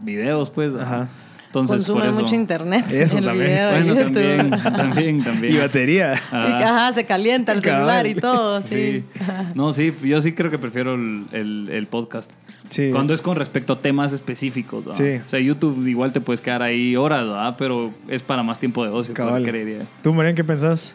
[0.01, 0.75] videos, pues.
[0.75, 1.09] Ajá.
[1.51, 2.85] Entonces, Consume por eso- mucho internet.
[2.89, 3.47] Eso el también.
[3.47, 4.13] video de Bueno, YouTube.
[4.13, 5.55] también, también, también.
[5.55, 6.13] Y batería.
[6.31, 6.59] Ah.
[6.63, 9.03] Ajá, se calienta el celular y todo, sí.
[9.03, 9.03] Sí.
[9.53, 12.31] No, sí, yo sí creo que prefiero el, el- el podcast.
[12.69, 12.89] Sí.
[12.93, 14.97] Cuando es con respecto a temas específicos, ¿verdad?
[14.97, 15.21] Sí.
[15.25, 17.55] O sea, YouTube igual te puedes quedar ahí horas, ¿verdad?
[17.57, 19.43] Pero es para más tiempo de ocio, Cabal.
[19.43, 19.85] creería.
[20.01, 20.93] ¿Tú, Marian, qué pensás?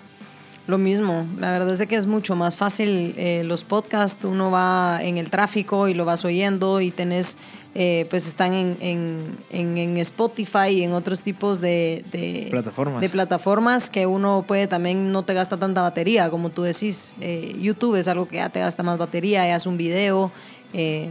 [0.66, 4.50] Lo mismo, la verdad es de que es mucho más fácil eh, los podcasts, uno
[4.50, 7.36] va en el tráfico y lo vas oyendo y tenés
[7.78, 13.02] eh, pues están en, en, en- en Spotify y en otros tipos de, de Plataformas.
[13.02, 17.14] de plataformas que uno puede también no te gasta tanta batería, como tú decís.
[17.20, 20.32] Eh, YouTube es algo que ya te gasta más batería, ya es un video.
[20.72, 21.10] eh,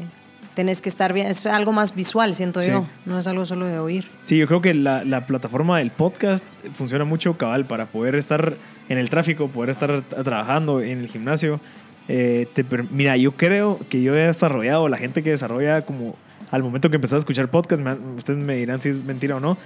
[0.56, 2.70] tenés que estar bien, es algo más visual, siento Sí.
[2.72, 2.88] yo.
[3.06, 4.08] No es algo solo de oír.
[4.24, 6.46] Sí, yo creo que la, la plataforma del podcast
[6.78, 8.56] funciona mucho cabal para poder estar
[8.88, 11.60] en el tráfico, poder estar trabajando en el gimnasio.
[12.08, 16.16] Eh, te mira, yo creo que yo he desarrollado, la gente que desarrolla como
[16.52, 19.40] al momento que empezás a escuchar podcast, me ustedes me dirán si es mentira o
[19.40, 19.58] no,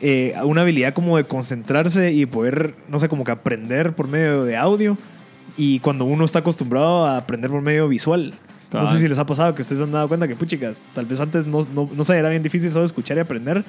[0.00, 4.44] eh, una habilidad como de concentrarse y poder, no sé, como que aprender por medio
[4.44, 4.98] de audio
[5.56, 8.34] y cuando uno está acostumbrado a aprender por medio visual.
[8.72, 11.06] No sé si les ha pasado que ustedes se han dado cuenta que, puchicas, tal
[11.06, 13.64] vez antes no, no, no sé, era bien difícil solo escuchar y aprender,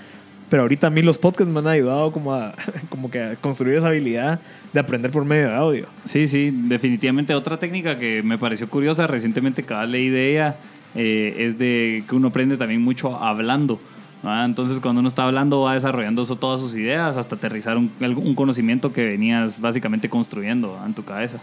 [0.50, 2.54] pero ahorita a mí los podcasts me han ayudado como, a,
[2.90, 4.40] como que a construir esa habilidad
[4.74, 5.88] de aprender por medio de audio.
[6.06, 10.58] Sí, sí, definitivamente otra técnica que me pareció curiosa, recientemente cada leí de ella,
[10.96, 13.80] eh, es de que uno aprende también mucho hablando.
[14.24, 18.36] Entonces cuando uno está hablando va desarrollando eso, todas sus ideas hasta aterrizar un, un
[18.36, 21.40] conocimiento que venías básicamente construyendo en tu cabeza.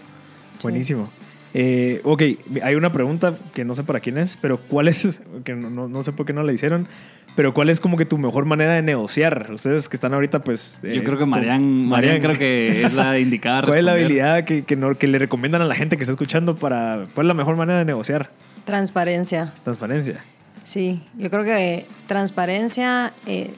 [0.62, 1.08] Buenísimo.
[1.56, 2.22] Eh, ok,
[2.62, 5.88] hay una pregunta que no sé para quién es, pero ¿cuál es, que no, no,
[5.88, 6.88] no sé por qué no la hicieron,
[7.36, 9.50] pero cuál es como que tu mejor manera de negociar?
[9.52, 10.80] Ustedes que están ahorita, pues...
[10.84, 13.62] eh, Yo creo que con- Marian, Marian creo que es la indicada.
[13.62, 16.12] ¿Cuál es la habilidad que, que, no- que le recomiendan a la gente que está
[16.12, 17.06] escuchando para...
[17.14, 18.30] ¿Cuál es la mejor manera de negociar?
[18.64, 19.52] Transparencia.
[19.64, 20.24] Transparencia.
[20.64, 23.50] Sí, yo creo que transparencia, eh,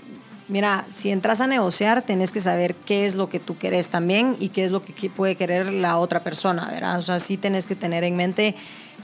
[0.49, 4.35] mira, si entras a negociar, tenés que saber qué es lo que tú querés también
[4.41, 6.99] y qué es lo que puede querer la otra persona, ¿verdad?
[6.99, 8.55] O sea, sí tenés que tener en mente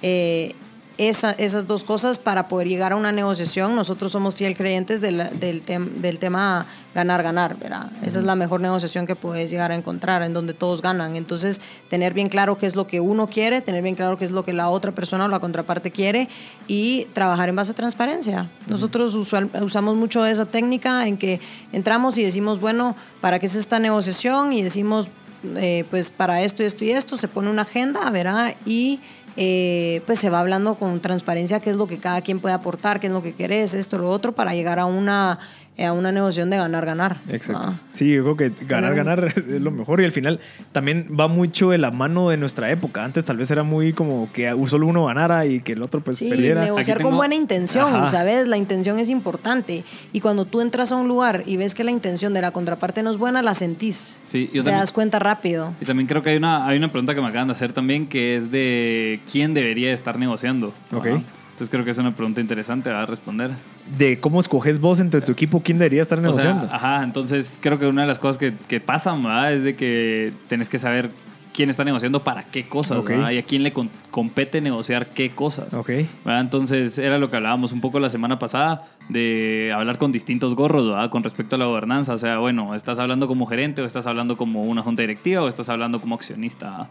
[0.02, 0.54] eh,
[0.98, 3.74] esa- esas dos cosas para poder llegar a una negociación.
[3.74, 7.90] Nosotros somos fiel creyentes de la- del, tem- del tema ganar-ganar, ¿verdad?
[8.02, 11.16] Esa es la mejor negociación que puedes llegar a encontrar, en donde todos ganan.
[11.16, 14.30] Entonces, tener bien claro qué es lo que uno quiere, tener bien claro qué es
[14.30, 16.28] lo que la otra persona o la contraparte quiere
[16.68, 18.50] y trabajar en base a transparencia.
[18.66, 21.40] Nosotros usual- usamos mucho esa técnica en que
[21.72, 24.52] entramos y decimos, bueno, ¿para qué es esta negociación?
[24.52, 25.08] Y decimos,
[25.56, 28.54] eh, pues para esto y esto y esto, se pone una agenda, ¿verdad?
[28.66, 29.00] Y
[29.36, 33.00] eh, pues se va hablando con transparencia qué es lo que cada quien puede aportar,
[33.00, 35.38] qué es lo que querés, esto, lo otro, para llegar a una,
[35.78, 37.18] a una negociación de ganar-ganar.
[37.30, 37.62] Exacto.
[37.64, 37.80] Ah.
[37.92, 39.20] Sí, yo creo que ganar, Ganar.
[39.32, 40.38] ganar es lo mejor y al final
[40.70, 43.04] también va mucho de la mano de nuestra época.
[43.04, 46.18] Antes tal vez era muy como que solo uno ganara y que el otro pues
[46.18, 46.62] Sí, perdiera.
[46.62, 48.06] negociar Aquí con buena intención, Ajá.
[48.08, 48.46] ¿sabes?
[48.48, 49.84] La intención es importante.
[50.12, 53.02] Y cuando tú entras a un lugar y ves que la intención de la contraparte
[53.02, 54.20] no es buena, la sentís.
[54.26, 55.72] Sí, yo Te también- das cuenta rápido.
[55.80, 58.06] Y también creo que hay una, hay una pregunta que me acaban de hacer también,
[58.08, 60.74] que es de quién debería estar negociando.
[60.92, 61.06] Ok.
[61.06, 61.22] Ajá.
[61.52, 63.50] Entonces creo que es una pregunta interesante a responder.
[63.96, 66.68] De cómo escoges vos entre tu equipo, quién debería estar O sea, negociando.
[66.72, 69.52] ajá, entonces creo que una de las cosas que, que pasan ¿verdad?
[69.52, 71.10] es de que tenés que saber
[71.52, 73.04] quién está negociando para qué cosas.
[73.04, 73.30] ¿verdad?
[73.30, 75.68] y a quién le con- compete negociar qué cosas.
[75.70, 76.40] ¿verdad?
[76.40, 80.86] Entonces era lo que hablábamos un poco la semana pasada de hablar con distintos gorros
[80.88, 81.10] ¿verdad?
[81.10, 82.14] con respecto a la gobernanza.
[82.14, 85.48] O sea, bueno, estás hablando como gerente o estás hablando como una junta directiva o
[85.48, 86.70] estás hablando como accionista.
[86.70, 86.86] ¿verdad?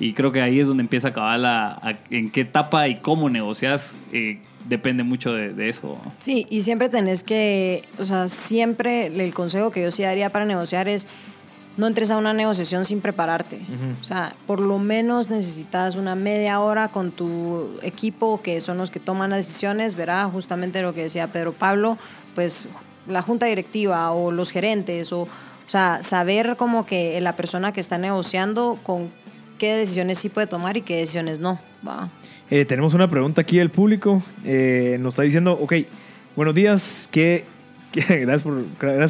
[0.00, 2.96] Y creo que ahí es donde empieza a acabar la, a- en qué etapa y
[2.96, 3.96] cómo negocias.
[4.12, 5.96] eh, depende mucho de, de eso.
[6.18, 10.44] Sí, y siempre tenés que, o sea, siempre el consejo que yo sí daría para
[10.44, 11.06] negociar es
[11.76, 13.60] no entres a una negociación sin prepararte.
[14.00, 18.90] O sea, por lo menos necesitas una media hora con tu equipo, que son los
[18.90, 20.30] que toman las decisiones, ¿verdad?
[20.30, 21.98] Justamente lo que decía Pedro Pablo,
[22.34, 22.68] pues
[23.06, 25.28] la junta directiva o los gerentes, o, o
[25.66, 29.10] sea, saber como que la persona que está negociando con
[29.58, 32.08] qué decisiones sí puede tomar y qué decisiones no, ¿va?
[32.50, 34.22] Eh, tenemos una pregunta aquí del público.
[34.44, 35.72] Eh, nos está diciendo, ok,
[36.36, 37.55] buenos días, ¿qué, qué-
[38.08, 38.42] gracias,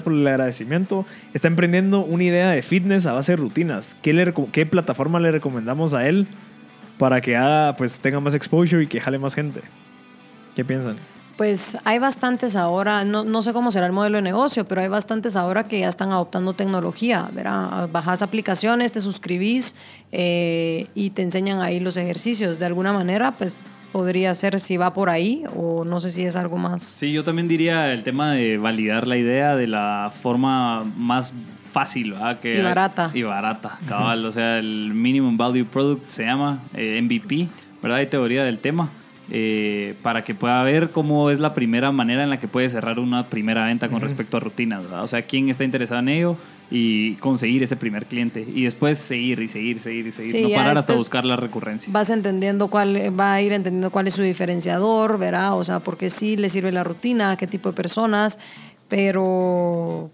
[0.02, 1.04] por, el agradecimiento.
[1.34, 3.96] Está emprendiendo una idea de fitness a base de rutinas.
[4.02, 6.26] ¿Qué, le, reco- qué plataforma le recomendamos a él
[6.98, 9.60] para que haga, pues, tenga más exposure y que jale más gente?
[10.54, 10.96] ¿Qué piensan?
[11.36, 14.88] Pues hay bastantes ahora, no, no sé cómo será el modelo de negocio, pero hay
[14.88, 17.90] bastantes ahora que ya están adoptando tecnología, ¿verdad?
[17.92, 19.76] Bajas aplicaciones, te suscribís
[20.12, 22.58] eh, y te enseñan ahí los ejercicios.
[22.58, 26.36] De alguna manera, pues podría ser si va por ahí o no sé si es
[26.36, 26.82] algo más.
[26.82, 31.32] Sí, yo también diría el tema de validar la idea de la forma más
[31.70, 32.40] fácil ¿verdad?
[32.40, 33.10] que Y barata.
[33.12, 37.48] y barata cabal o sea el minimum value product se llama eh, MVP
[37.82, 38.88] verdad hay teoría del tema
[39.30, 42.98] eh, para que pueda ver cómo es la primera manera en la que puede cerrar
[42.98, 45.02] una primera venta con respecto a rutinas ¿verdad?
[45.02, 46.36] o sea quién está interesado en ello
[46.70, 50.42] y conseguir ese primer cliente y después seguir y seguir y seguir y seguir Sí,
[50.42, 54.14] no parar hasta buscar la recurrencia Vas entendiendo cuál, va a ir entendiendo cuál es
[54.14, 55.56] su diferenciador, ¿verdad?
[55.56, 58.38] O sea, por qué sí le sirve la rutina, a qué tipo de personas,
[58.88, 60.10] pero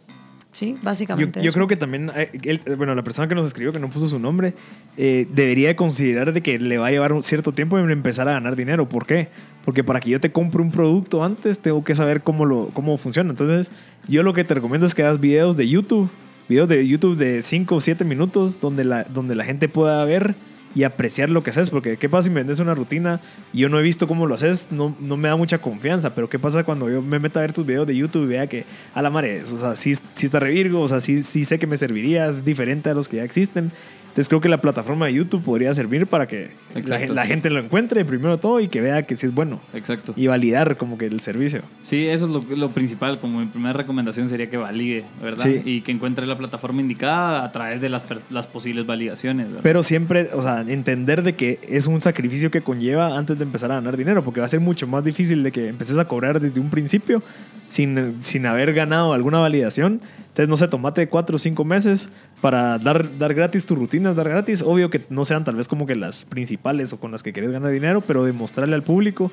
[0.53, 1.41] sí, Yo, básicamente.
[1.43, 1.55] yo eso.
[1.55, 4.19] creo que también, eh, él- bueno, la persona que nos escribió, que no puso su
[4.19, 4.55] nombre,
[4.97, 8.29] eh, debería de considerar de que le va a llevar un cierto tiempo en empezar
[8.29, 8.89] a ganar dinero.
[8.89, 9.29] ¿Por qué?
[9.65, 12.97] Porque para que yo te compre un producto antes, tengo que saber cómo, lo, cómo
[12.99, 13.31] funciona.
[13.31, 13.73] Entonces,
[14.09, 16.09] yo lo que te recomiendo es que hagas videos de YouTube,
[16.49, 20.35] videos de YouTube de 5 o 7 minutos, donde la, donde la gente pueda ver
[20.75, 21.71] y apreciar lo que haces.
[21.71, 23.21] Porque, ¿qué pasa si me vendes una rutina
[23.53, 24.69] y yo no he visto cómo lo haces?
[24.71, 26.15] No, no me da mucha confianza.
[26.15, 28.47] Pero, ¿qué pasa cuando yo me meta a ver tus videos de YouTube y vea
[28.47, 31.59] que, a la madre, o sea, sí, sí está revirgo, o sea, sí, sí sé
[31.59, 33.73] que me serviría, es diferente a los que ya existen.
[34.13, 36.51] Entonces creo que la plataforma de YouTube podría servir para que
[36.85, 39.59] la, gente lo encuentre primero todo y que vea que sí es bueno.
[39.73, 40.13] Exacto.
[40.15, 41.63] Y validar como que el servicio.
[41.83, 43.19] Sí, eso es lo, lo principal.
[43.21, 45.43] Como mi primera recomendación sería que valide, ¿verdad?
[45.43, 45.63] Sí.
[45.65, 49.47] Y que encuentre la plataforma indicada a través de las, las posibles validaciones.
[49.47, 49.61] ¿verdad?
[49.63, 53.73] Pero siempre, o sea, entender de que es un sacrificio que conlleva antes de empezar
[53.73, 56.39] a ganar dinero, porque va a ser mucho más difícil de que empeces a cobrar
[56.39, 57.23] desde un principio
[57.71, 60.03] sin, sin haber ganado alguna validación.
[60.21, 64.29] Entonces, no sé, tomate cuatro o cinco meses para dar, dar gratis tus rutinas, dar
[64.29, 64.63] gratis.
[64.63, 67.51] Obvio que no sean tal vez como que las principales o con las que querés
[67.53, 69.31] ganar dinero, pero demostrarle al público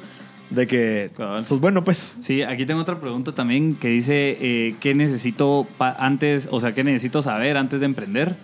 [0.52, 1.46] de que Cabal.
[1.46, 2.16] sos bueno, pues.
[2.22, 6.84] Sí, aquí tengo otra pregunta también que dice, eh, ¿qué necesito antes, o sea, qué
[6.84, 8.36] necesito saber antes de emprender?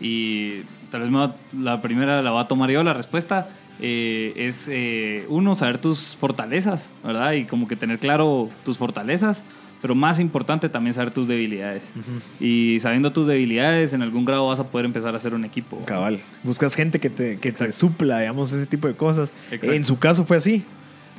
[0.00, 3.48] Y tal vez va- la primera la va a tomar yo la respuesta.
[3.84, 7.32] eh, es eh, uno, saber tus fortalezas, ¿verdad?
[7.32, 9.42] Y como que tener claro tus fortalezas,
[9.82, 11.92] pero más importante también saber tus debilidades.
[12.40, 15.78] Y sabiendo tus debilidades, en algún grado vas a poder empezar a hacer un equipo.
[15.84, 16.20] Cabal.
[16.44, 19.32] Buscas gente que te, que te supla, digamos, ese tipo de cosas.
[19.50, 19.72] Exacto.
[19.74, 20.62] En su caso fue así.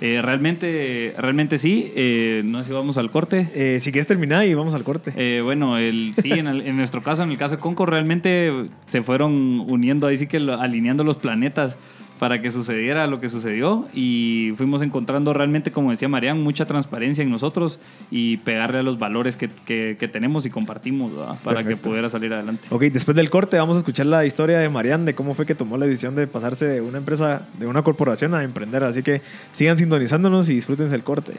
[0.02, 1.92] Eh, realmente, realmente sí.
[1.96, 3.50] eh, no sé si vamos al corte.
[3.54, 5.14] Eh, si quieres terminar y vamos al corte.
[5.16, 8.52] Eh, bueno, el, sí, en, el- en nuestro caso, en el caso de Concord, realmente
[8.88, 11.78] se fueron uniendo, ahí sí que lo- alineando los planetas
[12.24, 17.22] para que sucediera lo que sucedió y fuimos encontrando realmente, como decía Marian, mucha transparencia
[17.22, 17.82] en nosotros
[18.12, 21.36] y pegarle a los valores que, que- que tenemos y compartimos ¿verdad?
[21.44, 22.66] para que pudiera salir adelante.
[22.70, 25.54] Ok, después del corte vamos a escuchar la historia de Marian de cómo fue que
[25.54, 28.86] tomó la decisión de pasarse de una empresa, de una corporación a emprender.
[28.86, 31.34] Así que sigan sintonizándonos y disfrútense el corte.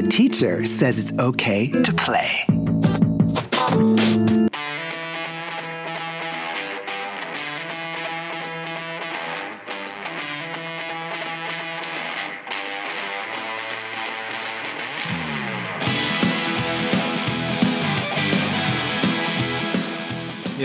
[0.00, 2.46] The teacher says it's okay to play.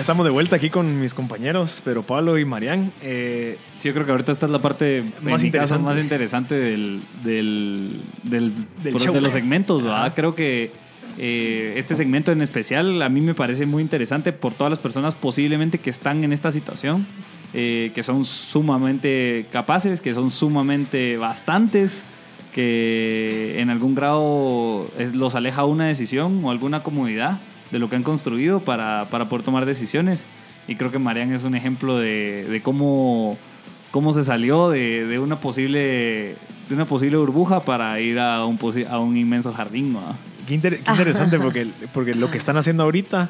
[0.05, 2.91] Estamos de vuelta aquí con mis compañeros, pero Pablo y Marian.
[3.01, 5.83] Eh, Sí, yo creo que ahorita esta es la parte Más caso, interesante.
[5.83, 9.13] más interesante del, del, del, Del pro- show.
[9.15, 9.83] de los segmentos.
[10.15, 10.71] Creo que
[11.17, 15.15] eh, este segmento en especial a mí me parece muy interesante por todas las personas
[15.15, 17.07] posiblemente que están en esta situación,
[17.55, 22.05] eh, que son sumamente capaces, que son sumamente bastantes,
[22.53, 27.39] que en algún grado es- los aleja una decisión o alguna comodidad
[27.75, 30.23] de lo que han construido para, para poder tomar decisiones.
[30.65, 33.37] Y creo que Marian es un ejemplo de, de cómo,
[33.91, 36.37] cómo se salió de, de una posible
[36.69, 39.91] de una posible burbuja para ir a un, posi- a un inmenso jardín.
[39.91, 40.01] ¿no?
[40.47, 43.29] qué, inter- qué interesante porque, porque lo que están haciendo ahorita,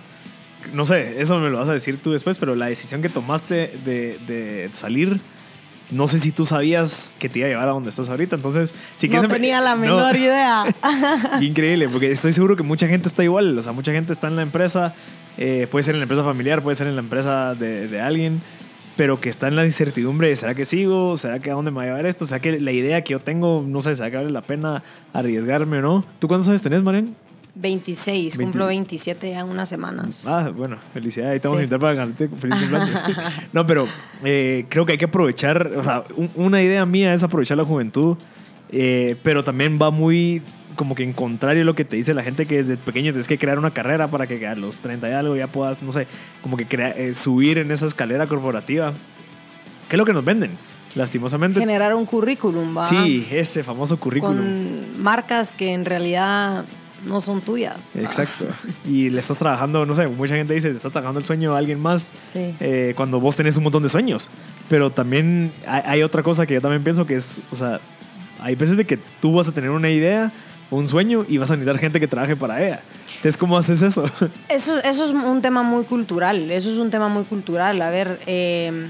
[0.74, 3.74] no sé, eso me lo vas a decir tú después, pero la decisión que tomaste
[3.84, 5.20] de, de salir,
[5.92, 8.36] no sé si tú sabías que te iba a llevar a donde estás ahorita.
[8.36, 9.82] Entonces, si no quieres empe- tenía la No.
[9.82, 10.64] menor idea.
[11.42, 13.58] Increíble, porque estoy seguro que mucha gente está igual.
[13.58, 14.94] O sea, mucha gente está en la empresa,
[15.38, 18.42] eh, puede ser en la empresa familiar, puede ser en la empresa de, de alguien,
[18.98, 21.18] pero que está en la incertidumbre de ¿será que sigo?
[21.18, 22.26] ¿Será que a dónde me va a llevar esto?
[22.26, 25.80] ¿Será que la idea que yo tengo, no sé, ¿será que vale la pena arriesgarme
[25.80, 26.06] o no?
[26.20, 27.14] ¿Tú cuántos años tenés, Marian?
[27.56, 30.26] 26, cumplo 27 ya en unas semanas.
[30.28, 31.34] Ah, bueno, felicidades.
[31.34, 31.64] Ahí te vamos a Sí.
[31.64, 33.02] invitar para ganarte feliz cumpleaños.
[33.54, 33.88] no, pero
[34.24, 37.66] eh, creo que hay que aprovechar, o sea, un- una idea mía es aprovechar la
[37.66, 38.18] juventud,
[38.72, 40.42] eh, pero también va muy
[40.76, 43.30] como que en contrario a lo que te dice la gente que desde pequeño tienes
[43.30, 46.06] que crear una carrera para que a los 30 y algo ya puedas, no sé,
[46.42, 48.92] como que crea- eh, subir en esa escalera corporativa.
[49.88, 50.58] ¿Qué es lo que nos venden?
[50.96, 51.60] Lastimosamente.
[51.62, 52.84] Generar un currículum, ¿va?
[52.90, 54.36] Sí, ese famoso currículum.
[54.36, 56.66] Con marcas que en realidad
[57.06, 57.96] no son tuyas.
[57.96, 58.46] Exacto.
[58.86, 61.58] Y le estás trabajando, no sé, mucha gente dice, le estás trabajando el sueño a
[61.60, 62.56] alguien más Sí.
[62.60, 64.30] eh, cuando vos tenés un montón de sueños.
[64.70, 67.80] Pero también hay, hay otra cosa que yo también pienso que es, o sea,
[68.40, 70.32] hay veces de que tú vas a tener una idea,
[70.72, 72.82] un sueño y vas a necesitar gente que trabaje para ella.
[73.18, 74.04] Entonces, ¿cómo haces eso?
[74.50, 77.82] Eso, eso es un tema muy cultural, eso es un tema muy cultural.
[77.82, 78.90] A ver, eh,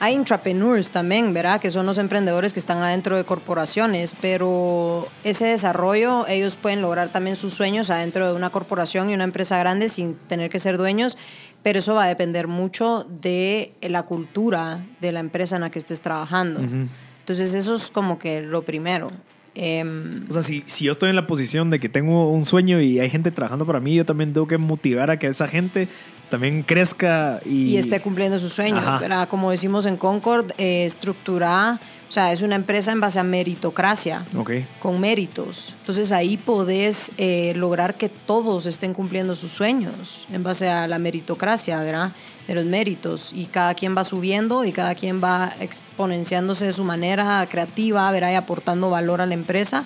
[0.00, 1.60] hay intrapreneurs también, ¿verdad?
[1.60, 7.10] Que son los emprendedores que están adentro de corporaciones, pero ese desarrollo ellos pueden lograr
[7.10, 10.78] también sus sueños adentro de una corporación y una empresa grande sin tener que ser
[10.78, 11.18] dueños,
[11.62, 15.78] pero eso va a depender mucho de la cultura de la empresa en la que
[15.78, 16.60] estés trabajando.
[16.60, 19.08] Entonces eso es como que lo primero.
[19.54, 22.80] Em, O sea, si, si yo estoy en la posición de que tengo un sueño
[22.80, 25.88] y hay gente trabajando para mí, yo también tengo que motivar a que esa gente
[26.30, 27.64] también crezca y...
[27.64, 28.84] y esté cumpliendo sus sueños.
[29.00, 29.28] ¿verdad?
[29.28, 34.24] Como decimos en Concord, eh, estructurada, o sea, es una empresa en base a meritocracia.
[34.36, 34.50] Ok.
[34.80, 35.74] con méritos.
[35.80, 40.98] Entonces ahí podés eh, lograr que todos estén cumpliendo sus sueños en base a la
[40.98, 42.12] meritocracia, ¿verdad?
[42.48, 43.32] De los méritos.
[43.32, 48.32] Y cada quien va subiendo y cada quien va exponenciándose de su manera creativa, ¿verdad?
[48.32, 49.84] Y aportando valor a la empresa.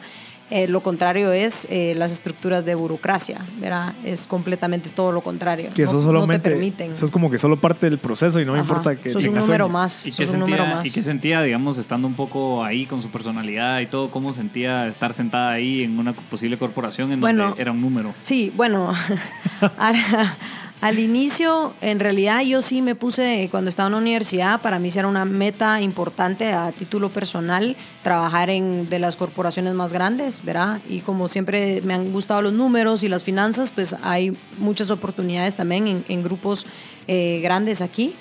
[0.50, 3.94] Eh, lo contrario es eh, las estructuras de burocracia, ¿verdad?
[4.04, 5.70] Es completamente todo lo contrario.
[5.74, 6.36] Que eso no, solamente...
[6.36, 6.92] no te permiten.
[6.92, 8.68] Eso es como que solo parte del proceso y no me Ajá.
[8.68, 9.68] importa que Sos un número sueño.
[9.68, 10.04] más.
[10.06, 10.86] ¿Y sos qué, un número sentía, más.
[10.86, 14.10] ¿Y qué sentía, digamos, estando un poco ahí con su personalidad y todo?
[14.10, 18.14] ¿Cómo sentía estar sentada ahí en una posible corporación en Bueno, donde era un número?
[18.20, 18.92] Sí, bueno,
[20.84, 24.90] al, inicio, en realidad yo sí me puse, cuando estaba en la universidad, para mí
[24.94, 30.80] era una meta importante a título personal, trabajar en de las corporaciones más grandes, ¿verdad?
[30.88, 35.54] Y como siempre me han gustado los números y las finanzas, pues hay muchas oportunidades
[35.54, 36.66] también en, en grupos
[37.06, 38.14] eh, grandes aquí.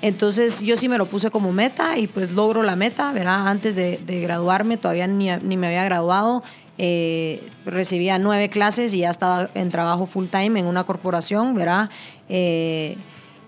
[0.00, 3.48] Entonces yo sí me lo puse como meta y pues logro la meta, ¿verdad?
[3.48, 6.44] Antes de, de graduarme, todavía ni, ni me había graduado,
[6.78, 11.90] eh, recibía nueve clases y ya estaba en trabajo full time en una corporación, ¿verdad?
[12.28, 12.96] Eh,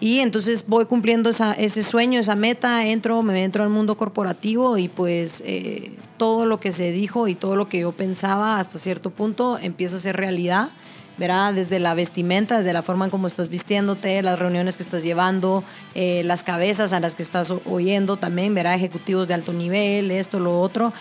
[0.01, 4.89] y entonces voy cumpliendo ese sueño, esa meta, entro, me entro al mundo corporativo y
[4.89, 9.11] pues eh, todo lo que se dijo y todo lo que yo pensaba hasta cierto
[9.11, 10.71] punto empieza a ser realidad.
[11.19, 11.53] ¿Verdad?
[11.55, 15.65] Desde la vestimenta, desde la forma en cómo estás vistiéndote, las reuniones que estás llevando,
[15.95, 18.75] eh, las cabezas a las que estás oyendo también, ¿verdad?
[18.75, 20.93] Ejecutivos de alto nivel, esto, lo otro.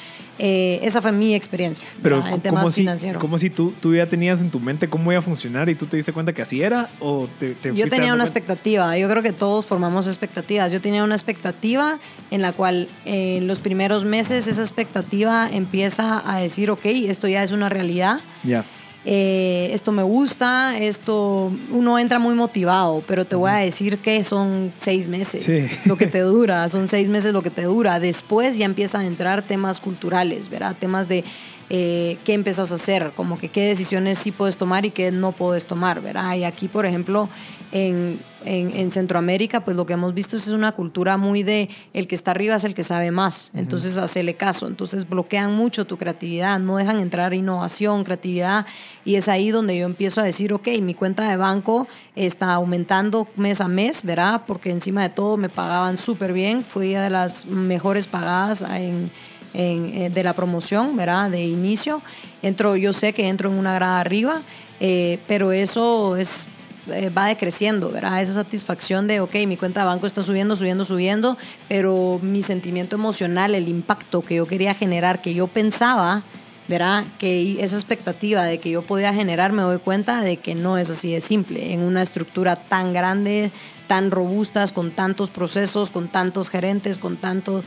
[0.42, 3.20] Eh, esa fue mi experiencia Pero en ¿cómo temas así, financieros.
[3.22, 5.86] ¿cómo si tú, tú ya tenías en tu mente cómo iba a funcionar y tú
[5.86, 6.90] te diste cuenta que así era?
[7.02, 8.24] ¿O te, te Yo tenía una cuenta?
[8.24, 10.72] expectativa, yo creo que todos formamos expectativas.
[10.72, 12.00] Yo tenía una expectativa
[12.32, 17.28] en la cual eh, en los primeros meses esa expectativa empieza a decir, ok, esto
[17.28, 18.22] ya es una realidad.
[18.44, 18.64] Ya.
[19.06, 24.24] Eh, esto me gusta, esto, uno entra muy motivado, pero te voy a decir que
[24.24, 25.68] son seis meses Sí.
[25.86, 28.00] lo que te dura, son seis meses lo que te dura.
[28.00, 30.76] Después ya empiezan a entrar temas culturales, ¿verdad?
[30.78, 31.24] Temas de
[31.72, 35.32] eh, qué empiezas a hacer, como que qué decisiones sí puedes tomar y qué no
[35.32, 36.36] puedes tomar, ¿verdad?
[36.36, 37.30] Y aquí, por ejemplo,
[37.72, 42.08] en, en, en Centroamérica, pues lo que hemos visto es una cultura muy de el
[42.08, 45.98] que está arriba es el que sabe más, entonces hacele caso, entonces bloquean mucho tu
[45.98, 48.66] creatividad, no dejan entrar innovación, creatividad,
[49.06, 53.28] y es ahí donde yo empiezo a decir, ok, mi cuenta de banco está aumentando
[53.36, 54.44] mes a mes, ¿verdad?
[54.48, 59.12] Porque encima de todo me pagaban súper bien, fui de las mejores pagadas en
[59.54, 61.30] en, eh, de la promoción, ¿verdad?
[61.30, 62.02] De inicio.
[62.42, 64.42] Entro, yo sé que entro en una grada arriba,
[64.80, 66.48] eh, pero eso es
[66.94, 68.22] eh, va decreciendo, ¿verdad?
[68.22, 71.38] Esa satisfacción de, ok, mi cuenta de banco está subiendo, subiendo, subiendo,
[71.68, 76.24] pero mi sentimiento emocional, el impacto que yo quería generar, que yo pensaba,
[76.68, 77.06] ¿verdad?
[77.18, 80.90] Que esa expectativa de que yo podía generar, me doy cuenta de que no es
[80.90, 81.74] así de simple.
[81.74, 83.52] En una estructura tan grande,
[83.88, 87.64] tan robustas, con tantos procesos, con tantos gerentes, con tanto,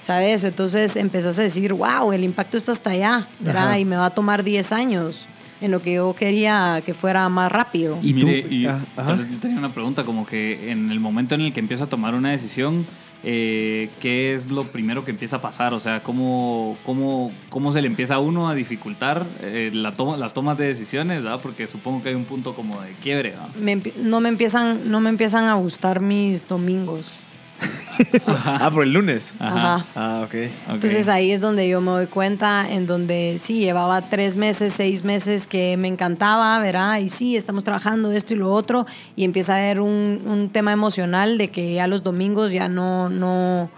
[0.00, 0.42] ¿sabes?
[0.44, 3.68] Entonces empezás a decir, wow, el impacto está hasta allá, ¿verdad?
[3.68, 3.78] Ajá.
[3.78, 5.28] Y me va a tomar 10 años
[5.60, 7.98] en lo que yo quería que fuera más rápido.
[8.02, 11.42] Y Mire, tú- y ah, yo tenía una pregunta, como que en el momento en
[11.42, 12.86] el que empieza a tomar una decisión,
[13.22, 15.74] eh, ¿qué es lo primero que empieza a pasar?
[15.74, 20.16] O sea, ¿cómo, cómo, cómo se le empieza a uno a dificultar eh, la toma,
[20.16, 21.22] las tomas de decisiones?
[21.22, 21.40] ¿verdad?
[21.42, 23.30] Porque supongo que hay un punto como de quiebre.
[23.30, 23.48] ¿verdad?
[23.60, 27.12] Me empie- no, me empiezan, no me empiezan a gustar mis domingos.
[28.26, 29.34] Ah, por el lunes.
[29.38, 29.84] Ajá.
[29.94, 30.34] Ah, ok.
[30.66, 30.74] Ok.
[30.74, 35.04] Entonces ahí es donde yo me doy cuenta, en donde sí, llevaba tres meses, seis
[35.04, 36.98] meses que me encantaba, ¿verdad?
[36.98, 38.86] Y sí, estamos trabajando esto y lo otro,
[39.16, 43.08] y empieza a haber un, un tema emocional de que ya los domingos ya no,
[43.08, 43.70] no,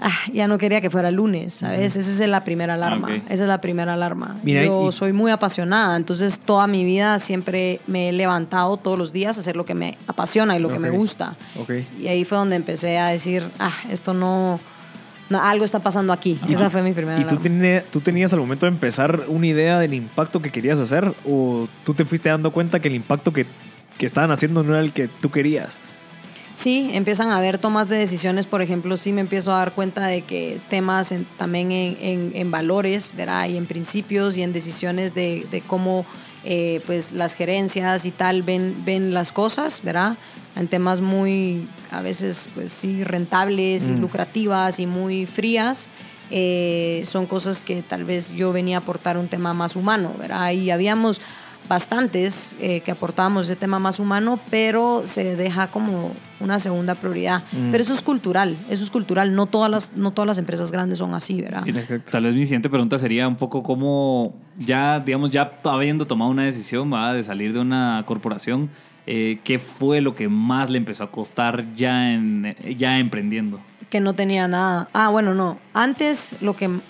[0.00, 1.94] ah, ya no quería que fuera lunes, ¿sabes?
[1.96, 4.36] Esa es la primera alarma, esa es la primera alarma.
[4.42, 8.98] Mira, yo y- soy muy apasionada, entonces toda mi vida siempre me he levantado todos
[8.98, 11.36] los días a hacer lo que me apasiona y lo que me gusta.
[12.00, 14.58] Y ahí fue donde empecé a decir, ah, esto no,
[15.28, 16.38] no, algo está pasando aquí.
[16.48, 19.24] ¿Y Esa tú- fue mi primera ¿Y tú, tené- tú tenías al momento de empezar
[19.28, 21.14] una idea del impacto que querías hacer?
[21.28, 23.46] ¿O tú te fuiste dando cuenta que el impacto que,
[23.98, 25.78] que estaban haciendo no era el que tú querías?
[26.60, 30.06] Sí, empiezan a haber tomas de decisiones, por ejemplo, sí me empiezo a dar cuenta
[30.06, 33.48] de que temas en- también en, en- en valores, ¿verdad?
[33.48, 36.04] Y en principios y en decisiones de, de cómo
[36.44, 40.18] eh, pues las gerencias y tal ven, ven las cosas, ¿verdad?
[40.54, 44.00] En temas muy, a veces, pues sí, rentables y Mm.
[44.02, 45.88] lucrativas y muy frías.
[46.32, 50.52] eh, son cosas que tal vez yo venía a aportar un tema más humano, ¿verdad?
[50.52, 51.20] Y habíamos
[51.70, 57.44] bastantes eh, que aportábamos ese tema más humano, pero se deja como una segunda prioridad.
[57.52, 57.70] Mm.
[57.70, 59.36] Pero eso es cultural, eso es cultural.
[59.36, 61.64] No todas las, no todas las empresas grandes son así, ¿verdad?
[62.10, 66.42] Tal vez mi siguiente pregunta sería un poco cómo, ya, digamos, ya habiendo tomado una
[66.42, 67.14] decisión ¿va?
[67.14, 68.68] de salir de una corporación,
[69.06, 73.60] eh, ¿qué fue lo que más le empezó a costar ya, en, ya emprendiendo?
[73.90, 74.88] Que no tenía nada.
[74.92, 75.60] Ah, bueno, no.
[75.72, 76.80] Antes lo que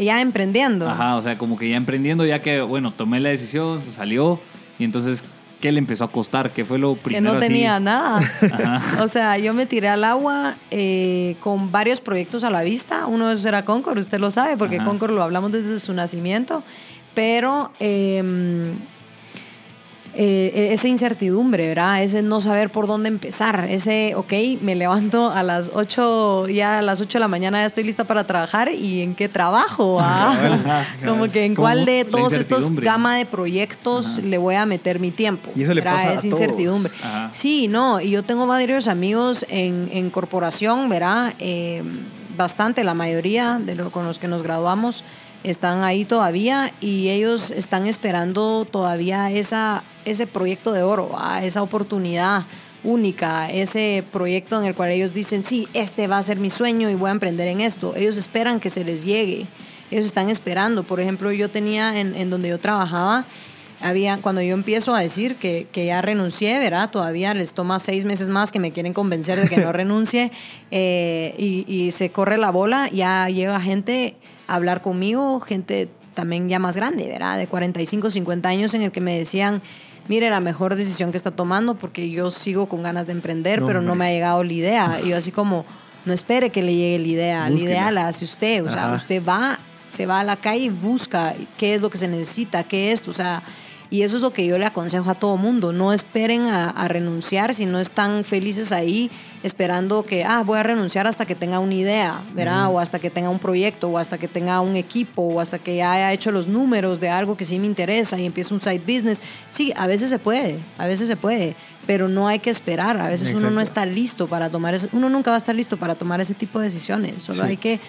[0.00, 0.88] ya emprendiendo.
[0.88, 4.40] Ajá, o sea, como que ya emprendiendo, ya que, bueno, tomé la decisión, se salió,
[4.78, 5.24] y entonces,
[5.60, 6.52] ¿qué le empezó a costar?
[6.52, 7.32] ¿Qué fue lo que primero?
[7.32, 7.48] no así?
[7.48, 8.18] tenía nada.
[8.18, 8.82] Ajá.
[9.02, 13.06] O sea, yo me tiré al agua eh, con varios proyectos a la vista.
[13.06, 14.84] Uno de esos era Concord, usted lo sabe, porque Ajá.
[14.84, 16.62] Concord lo hablamos desde su nacimiento.
[17.14, 18.22] Pero eh,
[20.14, 22.02] eh, esa incertidumbre, ¿verdad?
[22.02, 23.66] Ese no saber por dónde empezar.
[23.68, 27.66] Ese, ok, me levanto a las 8, ya a las 8 de la mañana ya
[27.66, 30.84] estoy lista para trabajar y en qué trabajo, ah?
[31.06, 34.98] Como que en Como cuál de todos estos gama de proyectos le voy a meter
[35.00, 35.50] mi tiempo.
[35.54, 36.32] Y eso le pasa a Es todos.
[36.40, 36.92] incertidumbre.
[37.32, 41.34] Sí, no, y yo tengo varios amigos en, en corporación, ¿verdad?
[41.38, 41.82] Eh,
[42.36, 45.02] bastante, la mayoría de los con los que nos graduamos
[45.44, 51.42] están ahí todavía y ellos están esperando todavía esa, ese proyecto de oro, ¿va?
[51.42, 52.46] esa oportunidad
[52.84, 56.88] única, ese proyecto en el cual ellos dicen, sí, este va a ser mi sueño
[56.90, 57.94] y voy a emprender en esto.
[57.96, 59.46] Ellos esperan que se les llegue,
[59.90, 60.84] ellos están esperando.
[60.84, 63.26] Por ejemplo, yo tenía en, en donde yo trabajaba,
[63.80, 66.90] había, cuando yo empiezo a decir que, que ya renuncié, ¿verdad?
[66.90, 70.32] Todavía les toma seis meses más que me quieren convencer de que no renuncie
[70.70, 74.16] eh, y, y se corre la bola, ya llega gente
[74.48, 77.38] hablar conmigo, gente también ya más grande, ¿verdad?
[77.38, 79.62] De 45, 50 años en el que me decían,
[80.08, 83.66] mire, la mejor decisión que está tomando porque yo sigo con ganas de emprender, No,
[83.66, 85.00] pero no me ha llegado la idea.
[85.04, 85.64] Y yo así como,
[86.04, 88.94] no espere que le llegue la idea, la idea la hace usted, o sea, Ajá.
[88.96, 92.64] usted va, se va a la calle y busca qué es lo que se necesita,
[92.64, 93.42] qué es esto, o sea,
[93.90, 96.88] y eso es lo que yo le aconsejo a todo mundo, no esperen a, a
[96.88, 99.10] renunciar si no están felices ahí
[99.42, 102.68] esperando que, ah, voy a renunciar hasta que tenga una idea, ¿verdad?
[102.72, 105.76] O hasta que tenga un proyecto, o hasta que tenga un equipo, o hasta que
[105.76, 108.80] ya haya hecho los números de algo que sí me interesa y empiece un side
[108.80, 109.22] business.
[109.48, 111.54] Sí, a veces se puede, a veces se puede,
[111.86, 115.08] pero no hay que esperar, a veces uno no está listo para tomar, ese, uno
[115.08, 117.48] nunca va a estar listo para tomar ese tipo de decisiones, solo Sí.
[117.50, 117.80] hay que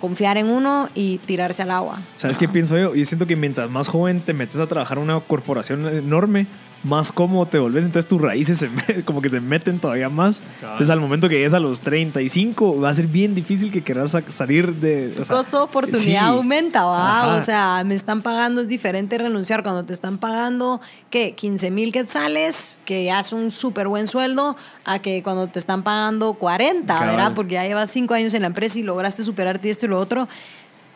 [0.00, 2.00] confiar en uno y tirarse al agua.
[2.16, 2.94] ¿Sabes qué pienso yo?
[2.94, 6.46] Yo siento que mientras más joven te metes a trabajar en una corporación enorme,
[6.84, 7.84] más cómodo te volvés.
[7.84, 8.70] Entonces tus raíces se
[9.04, 10.40] como que se meten todavía más.
[10.62, 14.12] Entonces al momento que llegues a los 35, va a ser bien difícil que quieras
[14.12, 15.14] sa- salir de...
[15.18, 16.16] o sea, costo de oportunidad sí.
[16.16, 17.22] aumenta, ¿va?
[17.22, 17.36] Ajá.
[17.36, 20.80] O sea, me están pagando, es diferente renunciar cuando te están pagando,
[21.10, 21.34] ¿qué?
[21.34, 25.82] 15 mil quetzales, que ya es un súper buen sueldo, a que cuando te están
[25.82, 27.08] pagando 40, Cabal.
[27.08, 27.32] ¿verdad?
[27.34, 30.28] Porque ya llevas 5 años en la empresa y lograste superarte esto y lo otro.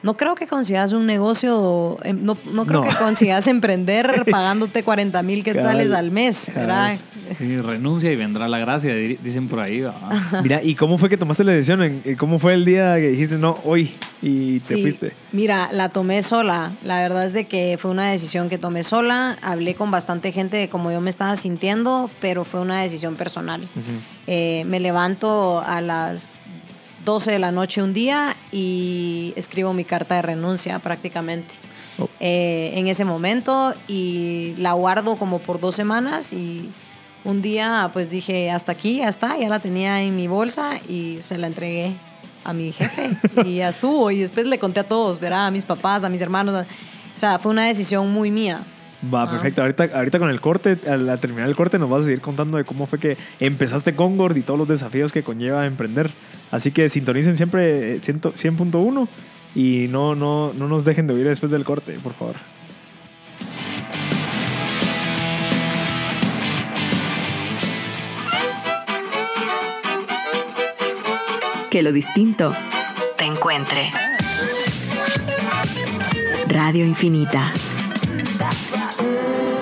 [0.01, 2.89] No creo que consigas un negocio, eh, no, no creo No.
[2.89, 6.97] que consigas emprender pagándote 40 mil quetzales al mes, ¿verdad?
[7.37, 9.85] Sí, renuncia y vendrá la gracia, di- dicen por ahí.
[10.43, 11.83] Mira, ¿y cómo fue que tomaste la decisión?
[11.83, 13.93] ¿En- en ¿Cómo fue el día que dijiste no hoy
[14.23, 15.13] y te Sí, fuiste?
[15.33, 16.73] Mira, la tomé sola.
[16.85, 19.37] La verdad es de que fue una decisión que tomé sola.
[19.43, 23.69] Hablé con bastante gente de cómo yo me estaba sintiendo, pero fue una decisión personal.
[24.27, 26.43] Eh, me levanto a las
[27.09, 31.55] 12 de la noche un día y escribo mi carta de renuncia prácticamente.
[31.99, 32.07] Oh.
[32.21, 36.69] Eh, en ese momento y la guardo como por dos semanas y
[37.25, 41.17] un día pues dije hasta aquí, ya está, ya la tenía en mi bolsa y
[41.23, 41.97] se la entregué
[42.45, 45.47] a mi jefe y ya estuvo y después le conté a todos, ¿verdad?
[45.47, 46.67] A mis papás, a mis hermanos.
[46.67, 48.61] O sea, fue una decisión muy mía.
[49.03, 49.31] Va, Ah.
[49.31, 49.63] perfecto.
[49.63, 52.59] Ahorita, ahorita con el corte, al al terminar el corte, nos vas a seguir contando
[52.59, 56.11] de cómo fue que empezaste con Gord y todos los desafíos que conlleva emprender.
[56.51, 59.07] Así que sintonicen siempre eh, 100 100.1
[59.55, 62.37] y no, no, no nos dejen de oír después del corte, por favor.
[71.71, 72.55] Que lo distinto
[73.17, 73.91] te encuentre.
[76.49, 77.53] Radio Infinita.
[78.79, 79.58] Hola,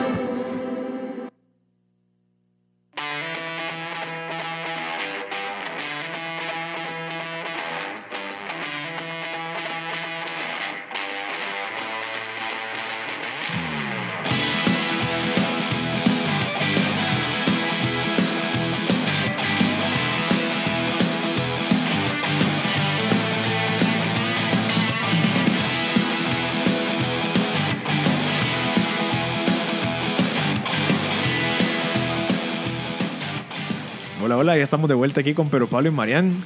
[34.56, 36.44] ya estamos de vuelta aquí con Pedro Pablo y Marián.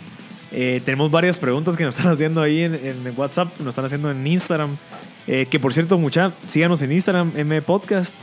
[0.52, 4.26] Eh, tenemos varias preguntas que nos están haciendo ahí en, WhatsApp, nos están haciendo en
[4.26, 4.76] Instagram.
[5.26, 8.16] Eh, que por cierto, mucha, síganos en Instagram, M Podcast.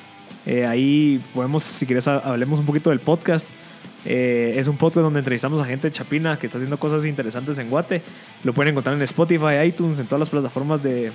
[0.45, 3.47] Eh, ahí podemos, si quieres, ha- hablemos un poquito del podcast.
[4.05, 7.69] Es un podcast donde entrevistamos a gente de Chapina que está haciendo cosas interesantes en
[7.69, 8.01] Guate.
[8.43, 11.11] Lo pueden encontrar en Spotify, iTunes, en todas las plataformas de,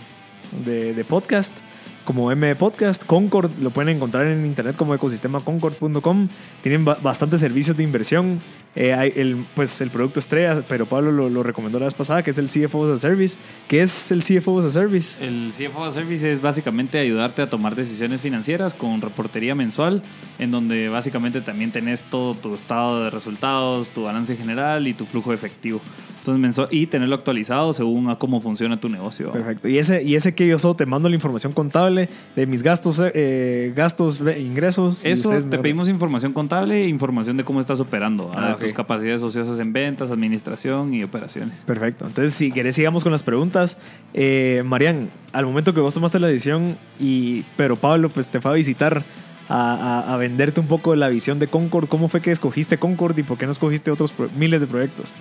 [0.66, 1.58] de podcast
[2.04, 6.28] como M Podcast, Concord, lo pueden encontrar en internet como ecosistemaconcord.com.
[6.62, 8.42] Tienen ba- bastantes servicios de inversión.
[8.74, 12.30] Eh, el, pues el producto estrella, pero Pablo lo, lo recomendó la vez pasada, que
[12.30, 13.36] es el CFO as a Service.
[13.68, 15.22] ¿Qué es el CFO as a Service?
[15.22, 20.02] El CFO Service es básicamente ayudarte a tomar decisiones financieras con reportería mensual,
[20.38, 25.04] en donde básicamente también tenés todo tu estado de resultados, tu balance general y tu
[25.04, 25.80] flujo efectivo.
[26.20, 29.32] Entonces, mensual, y tenerlo actualizado según a cómo funciona tu negocio.
[29.32, 29.66] Perfecto.
[29.66, 33.02] Y ese, y ese que yo solo te mando la información contable de mis gastos,
[33.12, 35.04] eh, gastos, ingresos.
[35.04, 39.58] Eso te pedimos información contable e información de cómo estás operando, Ah, tus capacidades ociosas
[39.58, 41.56] en ventas, administración y operaciones.
[41.66, 42.06] Perfecto.
[42.06, 43.78] Entonces, si querés, sigamos con las preguntas.
[44.14, 48.50] Eh, Marian, al momento que vos tomaste la decisión, y, pero Pablo pues, te fue
[48.50, 49.02] a visitar
[49.48, 49.74] a,
[50.08, 53.22] a- a venderte un poco la visión de Concord, ¿cómo fue que escogiste Concord y
[53.22, 55.12] por qué no escogiste otros miles de proyectos?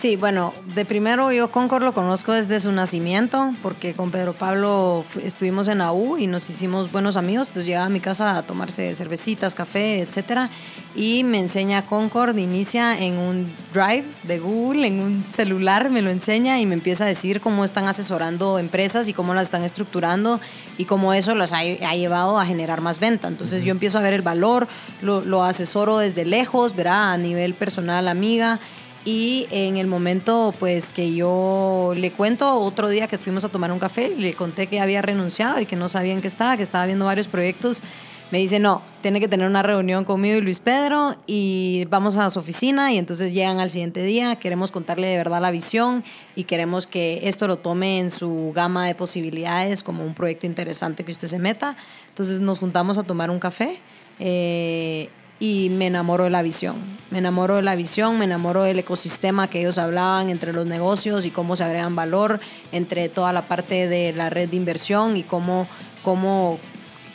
[0.00, 5.04] Sí, bueno, de primero yo Concord lo conozco desde su nacimiento, porque con Pedro Pablo
[5.22, 8.94] estuvimos en AU y nos hicimos buenos amigos, entonces llegaba a mi casa a tomarse
[8.94, 10.48] cervecitas, café, etcétera,
[10.96, 16.08] y me enseña Concord, inicia en un drive de Google, en un celular, me lo
[16.08, 20.40] enseña y me empieza a decir cómo están asesorando empresas y cómo las están estructurando
[20.78, 23.28] y cómo eso las ha, ha llevado a generar más venta.
[23.28, 24.66] Entonces yo empiezo a ver el valor,
[25.02, 28.60] lo, lo asesoro desde lejos, verá, a nivel personal, amiga.
[29.04, 33.72] Y en el momento, pues que yo le cuento, otro día que fuimos a tomar
[33.72, 36.62] un café, le conté que había renunciado y que no sabía en qué estaba, que
[36.62, 37.82] estaba viendo varios proyectos.
[38.30, 42.30] Me dice, no, tiene que tener una reunión conmigo y Luis Pedro y vamos a
[42.30, 46.04] su oficina y entonces llegan al siguiente día, queremos contarle de verdad la visión
[46.36, 51.04] y queremos que esto lo tome en su gama de posibilidades como un proyecto interesante
[51.04, 51.76] que usted se meta.
[52.10, 53.80] Entonces nos juntamos a tomar un café.
[54.20, 55.08] eh,
[55.40, 56.76] y me enamoro de la visión.
[57.10, 61.24] Me enamoro de la visión, me enamoro del ecosistema que ellos hablaban entre los negocios
[61.24, 62.38] y cómo se agregan valor
[62.70, 65.66] entre toda la parte de la red de inversión y cómo,
[66.04, 66.60] cómo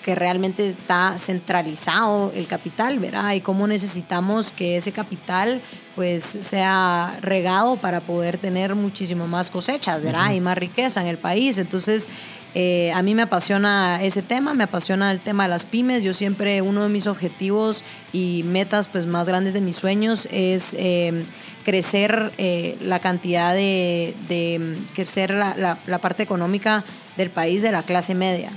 [0.03, 3.33] que realmente está centralizado el capital, ¿verdad?
[3.33, 5.61] Y cómo necesitamos que ese capital
[5.95, 10.33] pues sea regado para poder tener muchísimo más cosechas, ¿verdad?
[10.33, 11.57] Y más riqueza en el país.
[11.57, 12.07] Entonces,
[12.55, 16.03] eh, a mí me apasiona ese tema, me apasiona el tema de las pymes.
[16.03, 17.83] Yo siempre, uno de mis objetivos
[18.13, 21.23] y metas pues, más grandes de mis sueños es eh,
[21.65, 26.83] crecer eh, la cantidad de, de crecer la, la- la parte económica
[27.17, 28.51] del país de la clase media.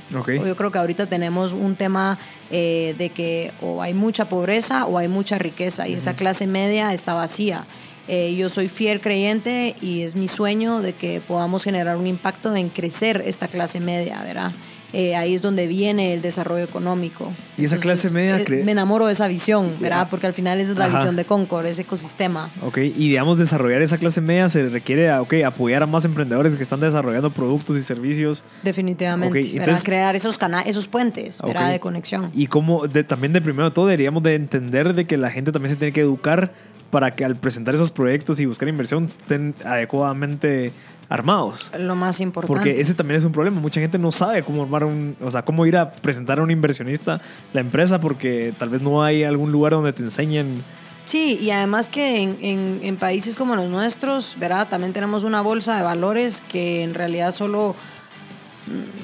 [0.44, 2.18] Yo creo que ahorita tenemos un tema
[2.51, 6.92] eh, de que o hay mucha pobreza o hay mucha riqueza y esa clase media
[6.92, 7.64] está vacía.
[8.09, 12.55] Eh, yo soy fiel creyente y es mi sueño de que podamos generar un impacto
[12.57, 14.53] en crecer esta clase media, ¿verdad?
[14.95, 17.31] Eh, ahí es donde viene el desarrollo económico.
[17.59, 20.09] Y esa clase media eh, Me enamoro de esa visión, ¿verdad?
[20.09, 20.97] Porque al final esa es la Ajá.
[20.97, 22.51] visión de Concord, ese ecosistema.
[22.63, 26.63] Ok, y digamos, desarrollar esa clase media se requiere ok, apoyar a más emprendedores que
[26.63, 28.45] están desarrollando productos y servicios.
[28.63, 29.39] Definitivamente.
[29.39, 29.59] Ok, ¿verdad?
[29.59, 31.67] entonces- Crear esos, cana esos puentes, ¿verdad?
[31.67, 31.73] Ok.
[31.73, 32.31] De conexión.
[32.33, 35.53] Y como de- también de primero de todo deberíamos de entender de que la gente
[35.53, 36.55] también se tiene que educar
[36.91, 40.72] para que al presentar esos proyectos y buscar inversión estén adecuadamente
[41.09, 41.70] armados.
[41.78, 42.55] Lo más importante.
[42.55, 43.61] Porque ese también es un problema.
[43.61, 46.51] Mucha gente no sabe cómo armar un, o sea, cómo ir a presentar a un
[46.51, 47.20] inversionista
[47.53, 50.62] la empresa porque tal vez no hay algún lugar donde te enseñen.
[51.07, 54.68] Sí, y además que en, en- en países como los nuestros, ¿verdad?
[54.68, 57.74] También tenemos una bolsa de valores que en realidad solo,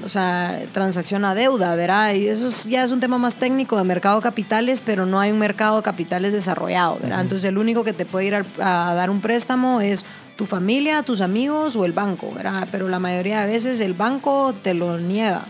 [0.05, 2.15] o sea, transacciona deuda, ¿verdad?
[2.15, 5.21] Y eso es- ya es un tema más técnico de mercado de capitales, pero no
[5.21, 7.21] hay un mercado de capitales desarrollado, ¿verdad?
[7.21, 10.05] Entonces el único que te puede ir al- a, dar un préstamo es
[10.37, 12.67] tu familia, tus amigos o el banco, ¿verdad?
[12.73, 15.47] Pero la mayoría de veces el banco te lo niega.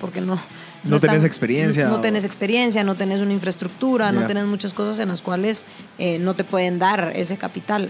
[0.00, 0.38] Porque no...
[0.84, 4.98] No tenés experiencia No, o- tenés experiencia, no tenés una infraestructura, no tenés muchas cosas
[5.00, 5.64] en las cuales
[5.98, 7.88] eh, no te pueden dar ese capital.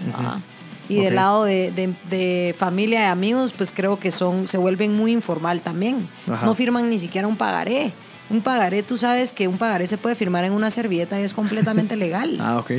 [0.88, 4.94] Y del lado de, de- de familia y amigos, pues creo que son, se vuelven
[4.96, 6.08] muy informal también.
[6.30, 6.46] Ajá.
[6.46, 7.92] No firman ni siquiera un pagaré.
[8.30, 11.34] Un pagaré, tú sabes que un pagaré se puede firmar en una servilleta y es
[11.34, 12.38] completamente legal.
[12.40, 12.70] Ah, ok.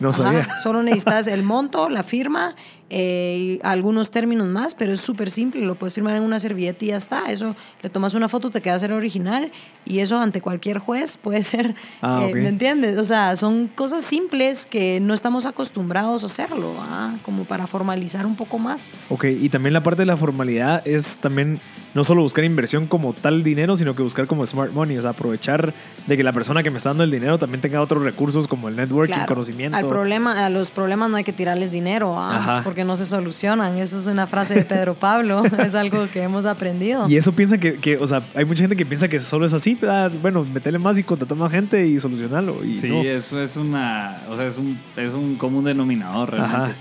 [0.00, 0.48] No Ajá, sabía.
[0.62, 2.54] Solo necesitas el monto, la firma
[2.90, 5.60] eh, y algunos términos más, pero es súper simple.
[5.60, 7.30] Lo puedes firmar en una servilleta y ya está.
[7.30, 9.50] Eso le tomas una foto, te queda ser original
[9.84, 11.74] y eso ante cualquier juez puede ser.
[12.00, 12.34] Ah, eh.
[12.34, 12.96] ¿Me entiendes?
[12.98, 17.16] O sea, son cosas simples que no estamos acostumbrados a hacerlo, ¿ah?
[17.22, 18.90] como para formalizar un poco más.
[19.10, 21.60] Ok, y también la parte de la formalidad es también
[21.94, 25.10] no solo buscar inversión como tal dinero, sino que buscar como smart money, o sea,
[25.10, 25.74] aprovechar
[26.06, 28.68] de que la persona que me está dando el dinero también tenga otros recursos como
[28.68, 29.26] el networking, Claro.
[29.26, 29.82] conocimientos.
[29.82, 32.62] Al problema, a los problemas no hay que tirarles dinero, ah, Ajá.
[32.78, 33.76] Porque no se solucionan.
[33.76, 37.08] Esa es una frase de Pedro Pablo, es algo que hemos aprendido.
[37.08, 39.52] Y eso piensa que, que, o sea, hay mucha gente que piensa que solo es
[39.52, 42.64] así, ah, bueno, metele más y contratar más gente y solucionarlo.
[42.64, 43.02] Y Sí, no.
[43.02, 46.56] eso es una, o sea, es un, es un común denominador realmente.
[46.56, 46.74] Ajá.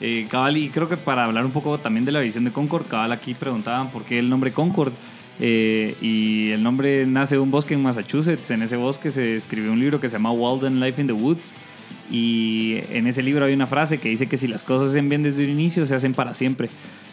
[0.00, 2.86] Eh, cabal, y creo que para hablar un poco también de la visión de Concord,
[2.86, 4.94] cabal aquí preguntaban por qué el nombre Concord.
[5.38, 8.50] Eh, y el nombre nace de un bosque en Massachusetts.
[8.50, 11.52] En ese bosque se escribió un libro que se llama Walden Life in the Woods.
[12.10, 15.08] Y en ese libro hay una frase que dice que si las cosas se hacen
[15.08, 16.70] bien desde el inicio, se hacen para siempre.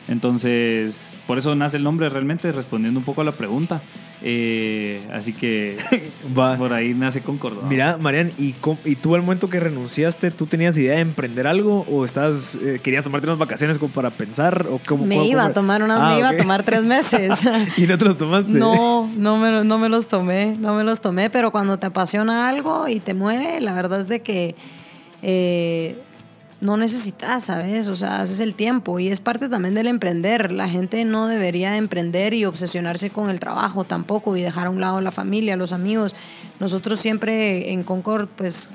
[0.10, 3.84] Entonces, por eso nace el nombre realmente, respondiendo un poco a la pregunta.
[4.22, 5.78] Eh, así que
[6.38, 6.58] Va.
[6.58, 7.54] por ahí nace Concord.
[7.54, 7.70] ¿no?
[7.70, 11.86] Mira, Marian, ¿y, ¿y tú al momento que renunciaste, tú tenías idea de emprender algo
[11.90, 14.66] o estás, eh, querías tomarte unas vacaciones como para pensar?
[14.70, 17.40] O cómo, me iba a tomar unas, Ah, me iba a tomar tres meses.
[17.78, 18.52] ¿Y no te los tomaste?
[18.52, 22.50] No, no me, no me los tomé, no me los tomé, pero cuando te apasiona
[22.50, 24.56] algo y te mueve, la verdad es de que
[25.22, 26.02] eh,
[26.62, 27.88] no necesitas, ¿sabes?
[27.88, 30.52] O sea, haces el tiempo y es parte también del emprender.
[30.52, 34.82] La gente no debería emprender y obsesionarse con el trabajo tampoco y dejar a un
[34.82, 36.16] lado la familia, los amigos.
[36.60, 38.70] Nosotros siempre en Concord, pues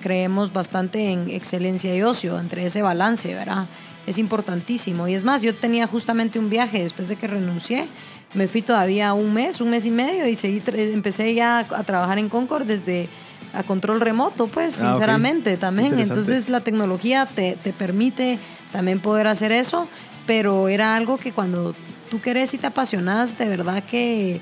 [0.00, 3.66] creemos bastante en excelencia y ocio, entre ese balance, ¿verdad?
[4.06, 5.06] Es importantísimo.
[5.06, 7.86] Y es más, yo tenía justamente un viaje después de que renuncié.
[8.32, 12.18] Me fui todavía un mes, un mes y medio y seguí, empecé ya a trabajar
[12.18, 13.10] en Concord desde
[13.56, 15.98] a control remoto, pues, Ah, sinceramente, también.
[15.98, 18.38] Entonces la tecnología te, te permite
[18.72, 19.88] también poder hacer eso,
[20.26, 21.74] pero era algo que cuando
[22.10, 24.40] tú querés y te apasionas, de verdad que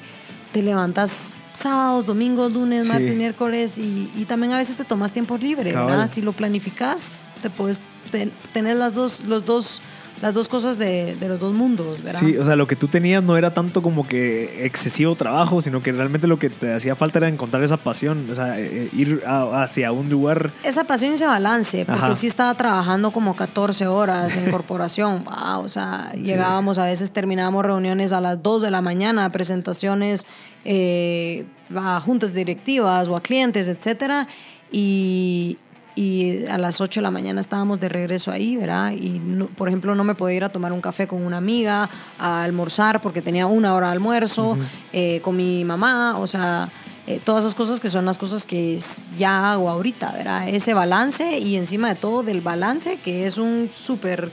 [0.53, 2.93] te levantas sábados, domingos, lunes, Sí.
[2.93, 5.87] martes, miércoles y, y también a veces te tomas tiempo libre, Cabal.
[5.93, 6.11] ¿verdad?
[6.11, 9.81] Si lo planificas, te puedes ten- tener las dos, los dos,
[10.23, 12.21] las dos cosas de, de los dos mundos, ¿verdad?
[12.21, 15.83] Sí, o sea, lo que tú tenías no era tanto como que excesivo trabajo, sino
[15.83, 19.23] que realmente lo que te hacía falta era encontrar esa pasión, o sea, eh, ir
[19.27, 20.53] a- hacia un lugar.
[20.63, 22.15] Esa pasión y ese balance, porque Ajá.
[22.15, 27.65] sí estaba trabajando como 14 horas en corporación, wow, o sea, llegábamos, a veces terminábamos
[27.65, 30.27] reuniones a las 2 de la mañana, presentaciones
[30.65, 31.45] eh,
[31.77, 34.27] a juntas directivas o a clientes, etcétera,
[34.73, 35.59] y,
[35.97, 38.93] y a las 8 de la mañana estábamos de regreso ahí, ¿verdad?
[38.93, 41.89] Y, no- por ejemplo, no me podía ir a tomar un café con una amiga,
[42.19, 44.59] a almorzar porque tenía una hora de almuerzo,
[44.93, 46.71] eh, con mi mamá, o sea,
[47.07, 48.79] eh, todas esas cosas que son las cosas que
[49.17, 50.49] ya hago ahorita, ¿verdad?
[50.49, 54.33] Ese balance y encima de todo del balance, que es un súper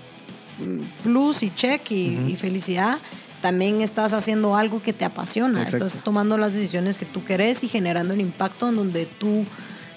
[0.60, 2.98] mm, plus y check y, y felicidad.
[3.42, 5.86] También estás haciendo algo que te apasiona, Exacto.
[5.88, 9.46] estás tomando las decisiones que tú querés y generando el impacto en donde tú,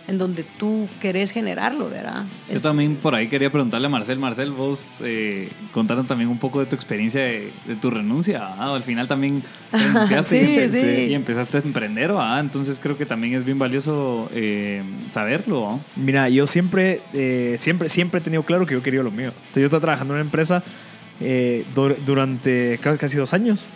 [0.06, 2.24] en donde tú querés generarlo, ¿verdad?
[2.48, 4.18] Yo Es- también por ahí quería preguntarle a Marcel.
[4.18, 8.48] Marcel, vos eh, contaron también un poco de tu experiencia de, de tu renuncia.
[8.58, 8.74] ¿ah?
[8.74, 9.42] Al final también
[9.72, 10.86] renunciaste Sí, sí.
[11.10, 12.12] y empezaste a emprender.
[12.18, 12.38] ¿ah?
[12.38, 15.70] Entonces creo que también es bien valioso eh, saberlo.
[15.70, 15.78] ¿ah?
[15.96, 19.28] Mira, yo siempre, eh, siempre, siempre he tenido claro que yo quería lo mío.
[19.28, 20.62] Entonces, yo estaba trabajando en una empresa
[21.20, 23.70] eh, dur- durante ca- casi dos años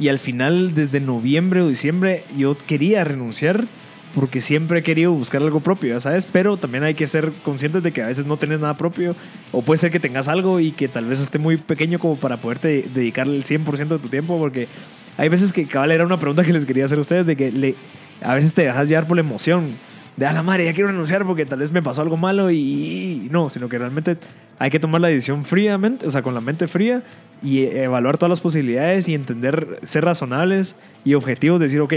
[0.00, 3.66] y al final, desde noviembre o diciembre, yo quería renunciar
[4.14, 7.82] porque siempre he querido buscar algo propio, ya sabes, pero también hay que ser conscientes
[7.82, 9.14] de que a veces no tenés nada propio
[9.52, 12.40] o puede ser que tengas algo y que tal vez esté muy pequeño como para
[12.40, 14.68] poderte dedicarle el 100% de tu tiempo porque
[15.16, 17.52] hay veces que cabal era una pregunta que les quería hacer a ustedes de que
[17.52, 17.74] le,
[18.22, 19.68] a veces te dejas llevar por la emoción
[20.16, 23.28] de a la madre, ya quiero renunciar porque tal vez me pasó algo malo y
[23.30, 24.16] no, sino que realmente
[24.58, 27.04] hay que tomar la decisión fríamente, o sea, con la mente fría
[27.42, 31.94] y evaluar todas las posibilidades y entender, ser razonables y objetivos, decir, ok,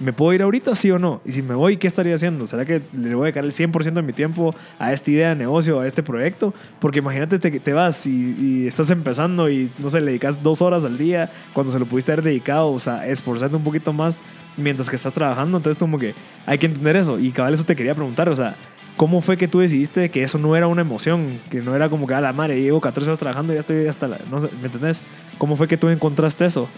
[0.00, 1.20] ¿me puedo ir ahorita, sí o no?
[1.24, 2.46] Y si me voy, ¿qué estaría haciendo?
[2.46, 5.36] ¿Será que le voy a dedicar el 100% de mi tiempo a esta idea de
[5.36, 6.54] negocio, a este proyecto?
[6.80, 10.62] Porque imagínate, te, te vas y, y estás empezando y, no sé, le dedicas dos
[10.62, 14.22] horas al día cuando se lo pudiste haber dedicado, o sea, esforzarte un poquito más
[14.56, 15.58] mientras que estás trabajando.
[15.58, 16.14] Entonces, como que
[16.46, 17.18] hay que entender eso.
[17.18, 18.56] Y cabal, eso te quería preguntar, o sea,
[19.00, 21.40] ¿cómo fue que tú decidiste que eso no era una emoción?
[21.48, 23.86] Que no era como que a la madre, llevo 14 horas trabajando y ya estoy
[23.86, 24.18] hasta la.
[24.30, 25.00] No sé, ¿me entendés?
[25.38, 26.68] ¿Cómo fue que tú encontraste eso?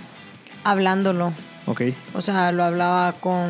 [0.62, 1.33] Hablándolo.
[1.66, 1.83] Ok.
[2.14, 3.49] O sea, lo hablaba con,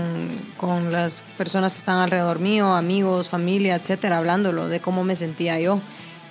[0.57, 5.61] con las personas que están alrededor mío, amigos, familia, etcétera, hablándolo de cómo me sentía
[5.61, 5.83] yo.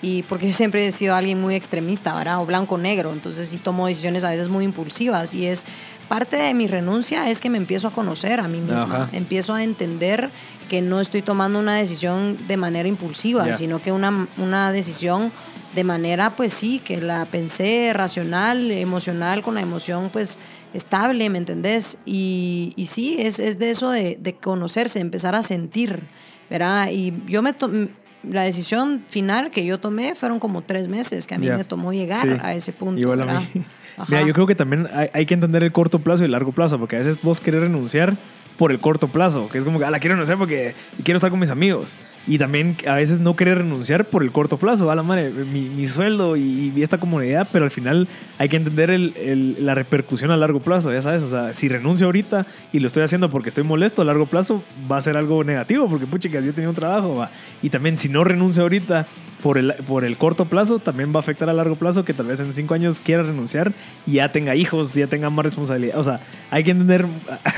[0.01, 2.41] Y porque yo siempre he sido alguien muy extremista, ¿verdad?
[2.41, 3.13] O blanco-negro.
[3.13, 5.35] Entonces sí tomo decisiones a veces muy impulsivas.
[5.35, 5.63] Y es
[6.09, 9.03] parte de mi renuncia es que me empiezo a conocer a mí misma.
[9.03, 9.09] Ajá.
[9.11, 10.31] Empiezo a entender
[10.71, 13.53] que no estoy tomando una decisión de manera impulsiva, Ya.
[13.55, 15.33] sino que una, una decisión
[15.75, 20.39] de manera, pues sí, que la pensé racional, emocional, con la emoción, pues
[20.73, 21.97] estable, ¿me entendés?
[22.05, 26.03] Y, y sí, es, es de eso de, de conocerse, empezar a sentir,
[26.49, 26.87] ¿verdad?
[26.89, 27.69] Y yo me to-
[28.23, 31.57] la decisión final que yo tomé fueron como tres meses, que a mí Ya.
[31.57, 32.29] me tomó llegar Sí.
[32.41, 33.01] a ese punto.
[33.01, 33.47] Igual a mí.
[34.07, 36.53] Mira, yo creo que también hay, hay que entender el corto plazo y el largo
[36.53, 38.15] plazo, porque a veces vos querés renunciar,
[38.61, 41.31] por el corto plazo, que es como que, ah, la quiero renunciar porque quiero estar
[41.31, 41.95] con mis amigos.
[42.27, 45.61] Y también a veces no querer renunciar por el corto plazo, a la madre, mi,
[45.67, 48.07] mi sueldo y, y esta comunidad, pero al final
[48.37, 51.67] hay que entender el- el- la repercusión a largo plazo, ya sabes, o sea, si
[51.69, 55.17] renuncio ahorita y lo estoy haciendo porque estoy molesto, a largo plazo va a ser
[55.17, 57.31] algo negativo, porque pucha, que yo tenía un trabajo, va.
[57.63, 59.07] y también si no renuncio ahorita
[59.41, 62.27] por el, por el corto plazo, también va a afectar a largo plazo que tal
[62.27, 63.73] vez en cinco años quiera renunciar
[64.05, 66.19] y ya tenga hijos, ya tenga más responsabilidad, o sea,
[66.51, 67.07] hay que entender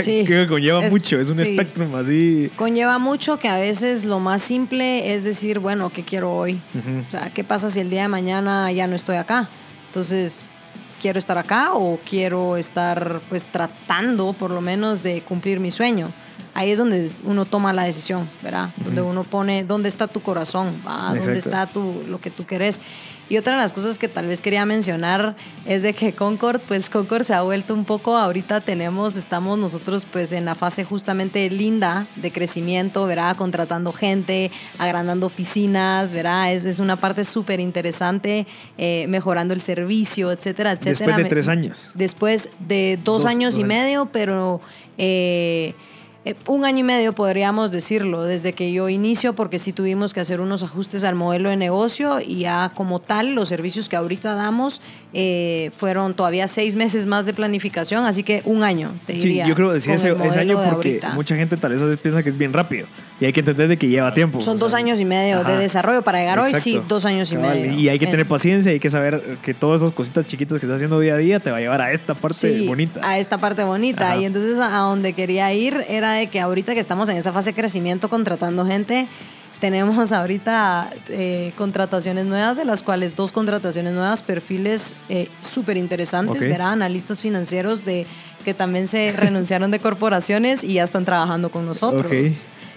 [0.01, 0.23] Sí.
[0.27, 1.41] que conlleva mucho, es un sí.
[1.41, 2.51] espectro así.
[2.55, 6.59] Conlleva mucho que a veces lo más simple es decir, bueno, ¿qué quiero hoy?
[6.73, 7.03] Ujú.
[7.07, 9.49] O sea, ¿qué pasa si el día de mañana ya no estoy acá?
[9.87, 10.43] Entonces,
[11.01, 16.13] ¿quiero estar acá o quiero estar pues tratando por lo menos de cumplir mi sueño?
[16.55, 18.69] Ahí es donde uno toma la decisión, ¿verdad?
[18.77, 21.07] Donde uno pone dónde está tu corazón, ¿va?
[21.07, 21.49] dónde Exacto.
[21.49, 22.79] está tu, lo que tú querés.
[23.33, 26.87] Y otra de las cosas que tal vez quería mencionar es de que Concord, pues
[26.87, 31.49] Concord se ha vuelto un poco, ahorita tenemos, estamos nosotros pues en la fase justamente
[31.49, 33.35] linda de crecimiento, ¿verdad?
[33.35, 36.53] Contratando gente, agrandando oficinas, ¿verdad?
[36.53, 38.45] Es, es una parte súper interesante,
[38.77, 41.07] eh, mejorando el servicio, etcétera, etcétera.
[41.17, 41.89] Después de tres años.
[41.95, 43.67] Después de dos, Dos- años dos y años.
[43.83, 44.61] medio, pero
[44.99, 45.73] eh,
[46.25, 50.21] eh, un año y medio podríamos decirlo, desde que yo inicio, porque sí tuvimos que
[50.21, 54.33] hacer unos ajustes al modelo de negocio y ya como tal los servicios que ahorita
[54.35, 54.81] damos
[55.13, 59.47] eh, fueron todavía seis meses más de planificación, así que un año, te Sí, diría.
[59.47, 62.23] yo creo que decía ese, año de porque mucha gente tal vez a veces piensa
[62.23, 62.87] que es bien rápido
[63.23, 64.41] y hay que entender de que lleva tiempo.
[64.41, 65.53] Son dos sea, años y medio ajá.
[65.53, 67.79] de desarrollo para llegar hoy, sí, dos años y Cabal, medio.
[67.79, 70.75] Y hay que tener paciencia, hay que saber que todas esas cositas chiquitas que estás
[70.75, 72.99] haciendo día a día te va a llevar a esta parte Sí, bonita.
[73.01, 74.11] A esta parte bonita.
[74.11, 74.17] Ajá.
[74.17, 77.51] Y entonces a, donde quería ir era de que ahorita que estamos en esa fase
[77.51, 79.07] de crecimiento contratando gente,
[79.61, 86.41] tenemos ahorita eh, contrataciones nuevas, de las cuales dos contrataciones nuevas, perfiles eh, súper interesantes,
[86.41, 86.49] Ok.
[86.49, 86.73] ¿verdad?
[86.73, 88.05] Analistas financieros de
[88.43, 92.05] que también se renunciaron de corporaciones y ya están trabajando con nosotros.
[92.05, 92.13] Ok.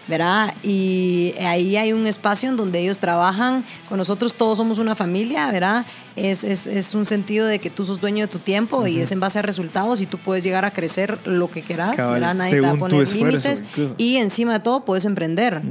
[0.08, 0.54] ¿Verdad?
[0.62, 5.50] Y ahí hay un espacio en donde ellos trabajan con nosotros, todos somos una familia,
[5.50, 5.84] ¿verdad?
[6.14, 9.12] Es, es, es un sentido de que tú sos dueño de tu tiempo y es
[9.12, 12.34] en base a resultados y tú puedes llegar a crecer lo que quieras, Cabal, ¿verdad?
[12.34, 13.94] Nadie te va a según poner límites incluso.
[13.98, 15.62] y encima de todo puedes emprender.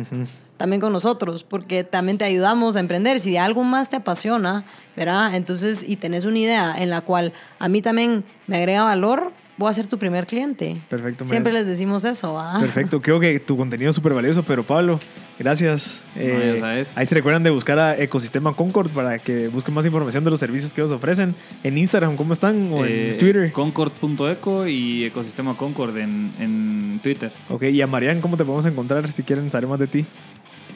[0.58, 3.20] También con nosotros, porque también te ayudamos a emprender.
[3.20, 4.64] Si algo más te apasiona,
[4.96, 5.36] ¿verdad?
[5.36, 9.70] Entonces, y tenés una idea en la cual a mí también me agrega valor, voy
[9.70, 10.82] a ser tu primer cliente.
[10.90, 11.30] Perfecto, man.
[11.30, 12.60] Siempre les decimos eso, ¿va?
[12.60, 15.00] Perfecto, creo que tu contenido es súper valioso, pero Pablo,
[15.40, 16.02] gracias.
[16.16, 16.92] Eh, ya sabes.
[16.98, 20.40] ahí se recuerdan de buscar a Ecosistema Concord para que busquen más información de los
[20.40, 21.36] servicios que ellos ofrecen.
[21.64, 22.72] En Instagram, ¿cómo están?
[22.74, 23.52] O Eh, en Twitter.
[23.52, 27.32] Concord.eco y Ecosistema Concord en, en Twitter.
[27.50, 30.06] Ok, y a Marian, ¿cómo te podemos encontrar si quieren saber más de ti?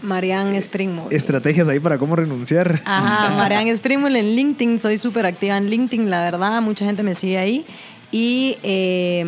[0.01, 1.13] Marianne Springmore.
[1.13, 2.81] Estrategias ahí para cómo renunciar.
[2.85, 7.15] Ajá, Marianne Springmore en LinkedIn, soy súper activa en LinkedIn, la verdad, mucha gente me
[7.15, 7.65] sigue ahí.
[8.11, 9.23] Y eh,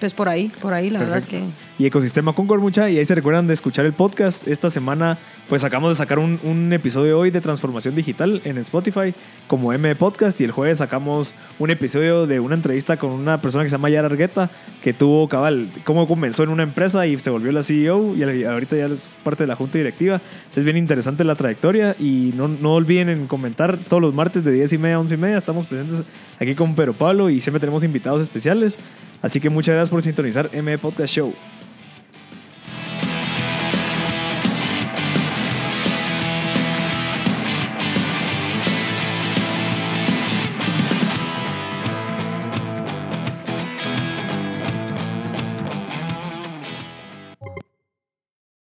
[0.00, 1.42] pues por ahí, por ahí, la verdad es que...
[1.78, 4.46] y Ecosistema Concord mucha y ahí se recuerdan de escuchar el podcast.
[4.46, 5.18] Esta semana
[5.48, 9.12] pues acabamos de sacar un, un episodio hoy de transformación digital en Spotify
[9.48, 13.64] como M Podcast y el jueves sacamos un episodio de una entrevista con una persona
[13.64, 14.50] que se llama Yara Argueta
[14.82, 18.76] que tuvo cabal cómo comenzó en una empresa y se volvió la CEO y ahorita
[18.76, 20.20] ya es parte de la junta directiva.
[20.42, 24.52] Entonces bien interesante la trayectoria y no, no olviden en comentar todos los martes de
[24.52, 26.02] 10 y media a 11 y media estamos presentes
[26.38, 28.78] aquí con Pero Pablo y siempre tenemos invitados especiales.
[29.22, 31.34] Así que muchas gracias por sintonizar M Podcast Show